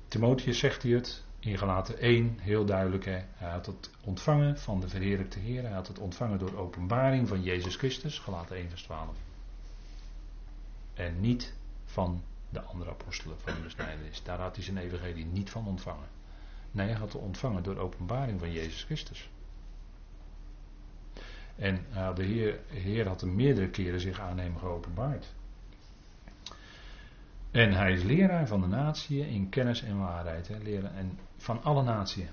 Timotheus 0.07 0.59
zegt 0.59 0.83
hij 0.83 0.91
het, 0.91 1.25
in 1.41 1.58
Galaten 1.58 1.97
1 1.99 2.38
heel 2.39 2.65
duidelijk. 2.65 3.06
Hè, 3.06 3.19
hij 3.34 3.49
had 3.49 3.65
het 3.65 3.89
ontvangen 4.04 4.60
van 4.60 4.80
de 4.80 4.88
verheerlijkte 4.88 5.39
Heer. 5.39 5.62
Hij 5.62 5.71
had 5.71 5.88
het 5.88 5.99
ontvangen 5.99 6.39
door 6.39 6.56
openbaring 6.56 7.27
van 7.27 7.41
Jezus 7.41 7.75
Christus. 7.75 8.19
Galaten 8.19 8.56
1 8.56 8.69
vers 8.69 8.84
12. 8.84 9.15
En 10.93 11.19
niet 11.19 11.54
van 11.86 12.23
de 12.49 12.62
andere 12.62 12.89
apostelen 12.89 13.39
van 13.39 13.54
de 13.54 13.62
besnijdenis. 13.62 14.23
Daar 14.23 14.39
had 14.39 14.56
hij 14.56 14.63
zijn 14.63 14.77
evangelie 14.77 15.25
niet 15.25 15.49
van 15.49 15.67
ontvangen. 15.67 16.08
Nee, 16.71 16.88
hij 16.88 16.97
had 16.97 17.13
het 17.13 17.21
ontvangen 17.21 17.63
door 17.63 17.77
openbaring 17.77 18.39
van 18.39 18.51
Jezus 18.51 18.84
Christus. 18.84 19.30
En 21.56 21.86
uh, 21.93 22.15
de 22.15 22.23
Heer, 22.23 22.60
Heer 22.67 23.08
had 23.08 23.21
hem 23.21 23.36
meerdere 23.36 23.69
keren 23.69 23.99
zich 23.99 24.19
aan 24.19 24.39
hem 24.39 24.58
geopenbaard. 24.58 25.34
En 27.51 27.73
hij 27.73 27.91
is 27.91 28.03
leraar 28.03 28.47
van 28.47 28.61
de 28.61 28.67
natie 28.67 29.27
in 29.27 29.49
kennis 29.49 29.81
en 29.81 29.97
waarheid. 29.97 30.47
Hè, 30.47 30.57
leren, 30.57 30.95
en 30.95 31.19
van 31.37 31.63
alle 31.63 31.83
naties. 31.83 32.29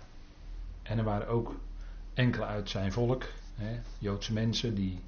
En 0.82 0.98
er 0.98 1.04
waren 1.04 1.28
ook 1.28 1.60
enkele 2.14 2.44
uit 2.44 2.70
zijn 2.70 2.92
volk, 2.92 3.24
hè, 3.54 3.80
Joodse 3.98 4.32
mensen, 4.32 4.74
die 4.74 5.00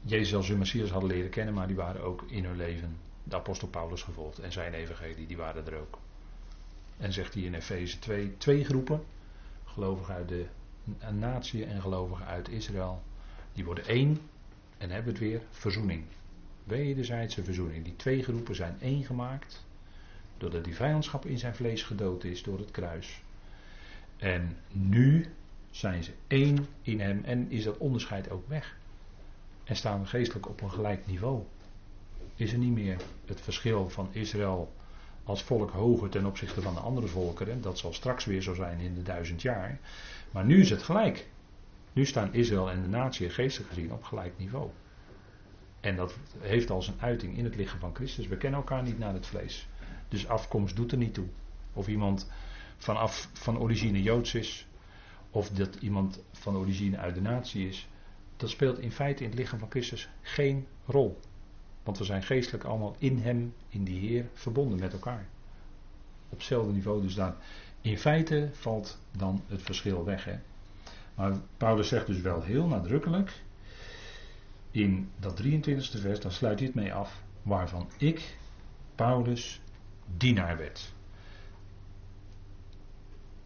Jezus 0.00 0.34
als 0.34 0.48
hun 0.48 0.58
Messias 0.58 0.90
hadden 0.90 1.10
leren 1.10 1.30
kennen, 1.30 1.54
maar 1.54 1.66
die 1.66 1.76
waren 1.76 2.02
ook 2.02 2.22
in 2.28 2.44
hun 2.44 2.56
leven 2.56 2.96
de 3.24 3.36
apostel 3.36 3.68
Paulus 3.68 4.02
gevolgd. 4.02 4.38
En 4.38 4.52
zijn 4.52 4.74
evangelie, 4.74 5.26
die 5.26 5.36
waren 5.36 5.66
er 5.66 5.80
ook. 5.80 5.98
En 6.96 7.12
zegt 7.12 7.34
hij 7.34 7.42
in 7.42 7.54
Efeze 7.54 7.98
2, 7.98 8.36
twee 8.36 8.64
groepen, 8.64 9.02
gelovigen 9.64 10.14
uit 10.14 10.28
de 10.28 10.46
natie 11.10 11.64
en 11.64 11.80
gelovigen 11.80 12.26
uit 12.26 12.48
Israël. 12.48 13.02
Die 13.52 13.64
worden 13.64 13.84
één 13.84 14.20
en 14.78 14.90
hebben 14.90 15.12
het 15.12 15.22
weer 15.22 15.42
verzoening. 15.50 16.04
Wederzijdse 16.64 17.44
verzoening. 17.44 17.84
Die 17.84 17.96
twee 17.96 18.22
groepen 18.22 18.54
zijn 18.54 18.76
één 18.80 19.04
gemaakt. 19.04 19.64
Doordat 20.38 20.64
die 20.64 20.74
vijandschap 20.74 21.26
in 21.26 21.38
zijn 21.38 21.54
vlees 21.54 21.82
gedood 21.82 22.24
is 22.24 22.42
door 22.42 22.58
het 22.58 22.70
kruis. 22.70 23.22
En 24.16 24.56
nu 24.68 25.26
zijn 25.70 26.04
ze 26.04 26.12
één 26.26 26.66
in 26.82 27.00
hem 27.00 27.24
en 27.24 27.50
is 27.50 27.64
dat 27.64 27.78
onderscheid 27.78 28.30
ook 28.30 28.48
weg. 28.48 28.76
En 29.64 29.76
staan 29.76 30.00
we 30.00 30.06
geestelijk 30.06 30.48
op 30.48 30.60
een 30.60 30.70
gelijk 30.70 31.06
niveau. 31.06 31.42
Is 32.36 32.52
er 32.52 32.58
niet 32.58 32.72
meer 32.72 32.96
het 33.26 33.40
verschil 33.40 33.88
van 33.90 34.08
Israël 34.12 34.72
als 35.24 35.42
volk 35.42 35.70
hoger 35.70 36.08
ten 36.08 36.26
opzichte 36.26 36.62
van 36.62 36.74
de 36.74 36.80
andere 36.80 37.06
volkeren. 37.06 37.60
Dat 37.60 37.78
zal 37.78 37.92
straks 37.92 38.24
weer 38.24 38.42
zo 38.42 38.54
zijn 38.54 38.78
in 38.78 38.94
de 38.94 39.02
duizend 39.02 39.42
jaar. 39.42 39.78
Maar 40.30 40.44
nu 40.44 40.60
is 40.60 40.70
het 40.70 40.82
gelijk. 40.82 41.26
Nu 41.92 42.06
staan 42.06 42.34
Israël 42.34 42.70
en 42.70 42.82
de 42.82 42.88
natie 42.88 43.30
geestelijk 43.30 43.72
gezien 43.72 43.92
op 43.92 44.02
gelijk 44.02 44.38
niveau. 44.38 44.70
En 45.82 45.96
dat 45.96 46.14
heeft 46.38 46.70
al 46.70 46.82
zijn 46.82 46.96
uiting 47.00 47.36
in 47.36 47.44
het 47.44 47.56
lichaam 47.56 47.78
van 47.78 47.94
Christus. 47.94 48.26
We 48.26 48.36
kennen 48.36 48.60
elkaar 48.60 48.82
niet 48.82 48.98
naar 48.98 49.14
het 49.14 49.26
vlees. 49.26 49.68
Dus 50.08 50.28
afkomst 50.28 50.76
doet 50.76 50.92
er 50.92 50.98
niet 50.98 51.14
toe. 51.14 51.26
Of 51.72 51.88
iemand 51.88 52.30
vanaf 52.76 53.28
van 53.32 53.58
origine 53.58 54.02
Joods 54.02 54.34
is. 54.34 54.66
Of 55.30 55.50
dat 55.50 55.74
iemand 55.74 56.20
van 56.32 56.56
origine 56.56 56.96
uit 56.96 57.14
de 57.14 57.20
natie 57.20 57.68
is. 57.68 57.88
Dat 58.36 58.50
speelt 58.50 58.78
in 58.78 58.92
feite 58.92 59.22
in 59.22 59.30
het 59.30 59.38
lichaam 59.38 59.58
van 59.58 59.70
Christus 59.70 60.08
geen 60.20 60.66
rol. 60.86 61.20
Want 61.82 61.98
we 61.98 62.04
zijn 62.04 62.22
geestelijk 62.22 62.64
allemaal 62.64 62.96
in 62.98 63.18
Hem, 63.18 63.54
in 63.68 63.84
die 63.84 64.00
Heer, 64.00 64.28
verbonden 64.32 64.78
met 64.78 64.92
elkaar. 64.92 65.26
Op 66.28 66.38
hetzelfde 66.38 66.72
niveau. 66.72 67.02
Dus 67.02 67.14
daar, 67.14 67.34
in 67.80 67.98
feite 67.98 68.48
valt 68.52 68.98
dan 69.16 69.42
het 69.46 69.62
verschil 69.62 70.04
weg. 70.04 70.24
Hè? 70.24 70.38
Maar 71.14 71.32
Paulus 71.56 71.88
zegt 71.88 72.06
dus 72.06 72.20
wel 72.20 72.42
heel 72.42 72.66
nadrukkelijk. 72.66 73.42
In 74.72 75.10
dat 75.18 75.42
23e 75.42 76.00
vers, 76.00 76.20
dan 76.20 76.30
sluit 76.30 76.58
dit 76.58 76.74
mee 76.74 76.94
af. 76.94 77.22
Waarvan 77.42 77.90
ik, 77.98 78.36
Paulus, 78.94 79.60
dienaar 80.16 80.56
werd. 80.56 80.92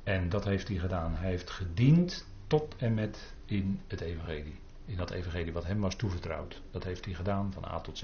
En 0.03 0.29
dat 0.29 0.45
heeft 0.45 0.69
hij 0.69 0.77
gedaan. 0.77 1.15
Hij 1.15 1.31
heeft 1.31 1.51
gediend 1.51 2.27
tot 2.47 2.77
en 2.77 2.95
met 2.95 3.35
in 3.45 3.81
het 3.87 4.01
evangelie. 4.01 4.59
In 4.85 4.97
dat 4.97 5.11
evangelie 5.11 5.53
wat 5.53 5.65
hem 5.65 5.81
was 5.81 5.97
toevertrouwd. 5.97 6.63
Dat 6.71 6.85
heeft 6.85 7.05
hij 7.05 7.15
gedaan 7.15 7.53
van 7.53 7.65
A 7.65 7.81
tot 7.81 7.99
Z. 7.99 8.03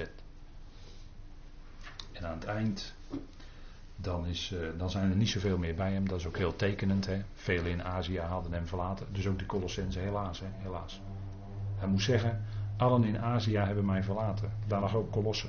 En 2.12 2.26
aan 2.26 2.34
het 2.38 2.44
eind, 2.44 2.94
dan, 3.96 4.26
is, 4.26 4.52
uh, 4.52 4.68
dan 4.78 4.90
zijn 4.90 5.10
er 5.10 5.16
niet 5.16 5.28
zoveel 5.28 5.58
meer 5.58 5.74
bij 5.74 5.92
hem. 5.92 6.08
Dat 6.08 6.18
is 6.18 6.26
ook 6.26 6.36
heel 6.36 6.56
tekenend. 6.56 7.06
Hè. 7.06 7.22
Velen 7.34 7.70
in 7.70 7.82
Azië 7.82 8.18
hadden 8.18 8.52
hem 8.52 8.66
verlaten. 8.66 9.06
Dus 9.12 9.26
ook 9.26 9.38
de 9.38 9.46
Colossense, 9.46 9.98
helaas. 9.98 10.42
Helaas. 10.44 11.00
Hij 11.76 11.88
moest 11.88 12.06
zeggen, 12.06 12.44
allen 12.82 13.04
in 13.04 13.18
Azië 13.18 13.56
hebben 13.56 13.84
mij 13.84 14.02
verlaten. 14.02 14.52
Daar 14.66 14.80
lag 14.80 14.94
ook 14.94 15.10
Colosse. 15.10 15.48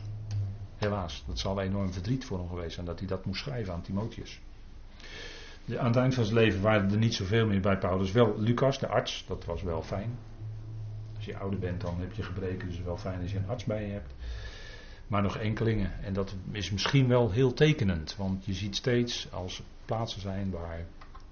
Helaas, 0.78 1.24
dat 1.28 1.40
zal 1.40 1.62
enorm 1.62 1.94
verdriet 1.94 2.26
voor 2.26 2.38
hem 2.38 2.48
geweest 2.48 2.74
zijn 2.74 2.86
dat 2.86 3.00
hij 3.00 3.08
dat 3.08 3.26
moest 3.26 3.42
schrijven 3.42 3.74
aan 3.74 3.82
Timotheus. 3.82 4.42
aan 5.78 5.86
het 5.86 5.96
eind 5.96 6.14
van 6.14 6.24
zijn 6.24 6.38
leven 6.38 6.62
waren 6.62 6.92
er 6.92 6.98
niet 6.98 7.14
zoveel 7.14 7.48
meer 7.48 7.62
bij 7.62 7.78
Paulus. 7.78 8.12
Wel 8.12 8.40
Lucas, 8.40 8.80
de 8.80 8.88
arts, 8.88 9.26
dat 9.28 9.46
was 9.46 9.62
wel 9.62 9.82
fijn. 9.82 10.18
Als 11.16 11.26
je 11.26 11.38
ouder 11.38 11.60
bent, 11.60 11.82
dan 11.82 12.00
heb 12.00 12.14
je 12.14 12.24
gebreken, 12.24 12.68
dus 12.68 12.82
wel 12.82 12.98
fijn 12.98 13.22
als 13.22 13.32
je 13.32 13.38
een 13.38 13.50
arts 13.50 13.64
bij 13.64 13.86
je 13.86 13.92
hebt. 13.92 14.14
Maar 15.08 15.22
nog 15.22 15.38
enkelingen. 15.38 16.04
En 16.04 16.14
dat 16.14 16.36
is 16.52 16.72
misschien 16.72 17.08
wel 17.08 17.32
heel 17.32 17.54
tekenend, 17.54 18.16
want 18.16 18.46
je 18.46 18.54
ziet 18.54 18.76
steeds 18.76 19.32
als 19.32 19.64
plaatsen 19.86 20.22
zijn 20.22 20.52
waar 20.52 20.78
het 20.78 20.88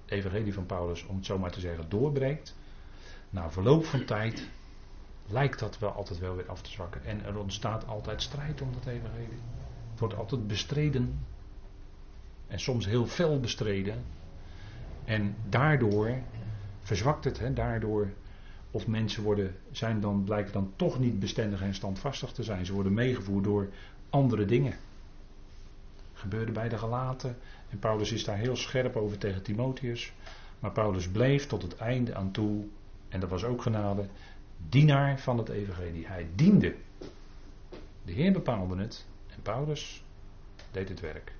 evangelie 0.06 0.54
van 0.54 0.66
Paulus, 0.66 1.06
om 1.06 1.16
het 1.16 1.26
zo 1.26 1.38
maar 1.38 1.50
te 1.50 1.60
zeggen, 1.60 1.84
doorbreekt. 1.88 2.56
Na 3.30 3.50
verloop 3.50 3.84
van 3.84 4.04
tijd 4.04 4.48
lijkt 5.32 5.58
dat 5.58 5.78
wel 5.78 5.90
altijd 5.90 6.18
wel 6.18 6.36
weer 6.36 6.48
af 6.48 6.62
te 6.62 6.70
zwakken. 6.70 7.04
En 7.04 7.24
er 7.24 7.38
ontstaat 7.38 7.86
altijd 7.86 8.22
strijd 8.22 8.60
om 8.60 8.72
dat 8.72 8.86
evangelie. 8.86 9.40
Het 9.90 10.00
wordt 10.00 10.16
altijd 10.16 10.46
bestreden. 10.46 11.24
En 12.46 12.60
soms 12.60 12.86
heel 12.86 13.06
fel 13.06 13.40
bestreden. 13.40 14.04
En 15.04 15.36
daardoor 15.48 16.18
verzwakt 16.80 17.24
het. 17.24 17.38
Hè, 17.38 17.52
daardoor 17.52 18.12
of 18.70 18.86
mensen 18.86 19.22
worden, 19.22 19.56
zijn 19.70 20.00
dan, 20.00 20.24
blijken 20.24 20.52
dan 20.52 20.72
toch 20.76 20.98
niet 20.98 21.20
bestendig 21.20 21.62
en 21.62 21.74
standvastig 21.74 22.32
te 22.32 22.42
zijn. 22.42 22.66
Ze 22.66 22.72
worden 22.72 22.94
meegevoerd 22.94 23.44
door 23.44 23.68
andere 24.10 24.44
dingen. 24.44 24.74
Gebeurde 26.12 26.52
bij 26.52 26.68
de 26.68 26.78
gelaten. 26.78 27.36
En 27.70 27.78
Paulus 27.78 28.12
is 28.12 28.24
daar 28.24 28.36
heel 28.36 28.56
scherp 28.56 28.96
over 28.96 29.18
tegen 29.18 29.42
Timotheus. 29.42 30.12
Maar 30.58 30.72
Paulus 30.72 31.08
bleef 31.08 31.46
tot 31.46 31.62
het 31.62 31.76
einde 31.76 32.14
aan 32.14 32.30
toe. 32.30 32.64
En 33.08 33.20
dat 33.20 33.28
was 33.28 33.44
ook 33.44 33.62
genade. 33.62 34.06
Dienaar 34.68 35.20
van 35.20 35.38
het 35.38 35.48
evangelie. 35.48 36.06
Hij 36.06 36.28
diende. 36.34 36.74
De 38.02 38.12
Heer 38.12 38.32
bepaalde 38.32 38.76
het. 38.76 39.06
En 39.26 39.42
Paulus 39.42 40.04
deed 40.70 40.88
het 40.88 41.00
werk. 41.00 41.32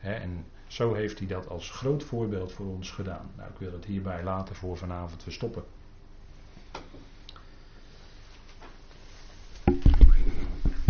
en 0.00 0.44
zo 0.66 0.94
heeft 0.94 1.18
hij 1.18 1.28
dat 1.28 1.48
als 1.48 1.70
groot 1.70 2.04
voorbeeld 2.04 2.52
voor 2.52 2.66
ons 2.66 2.90
gedaan. 2.90 3.30
Nou, 3.36 3.50
ik 3.50 3.58
wil 3.58 3.72
het 3.72 3.84
hierbij 3.84 4.22
later 4.22 4.54
voor 4.54 4.76
vanavond 4.76 5.22
verstoppen. 5.22 5.64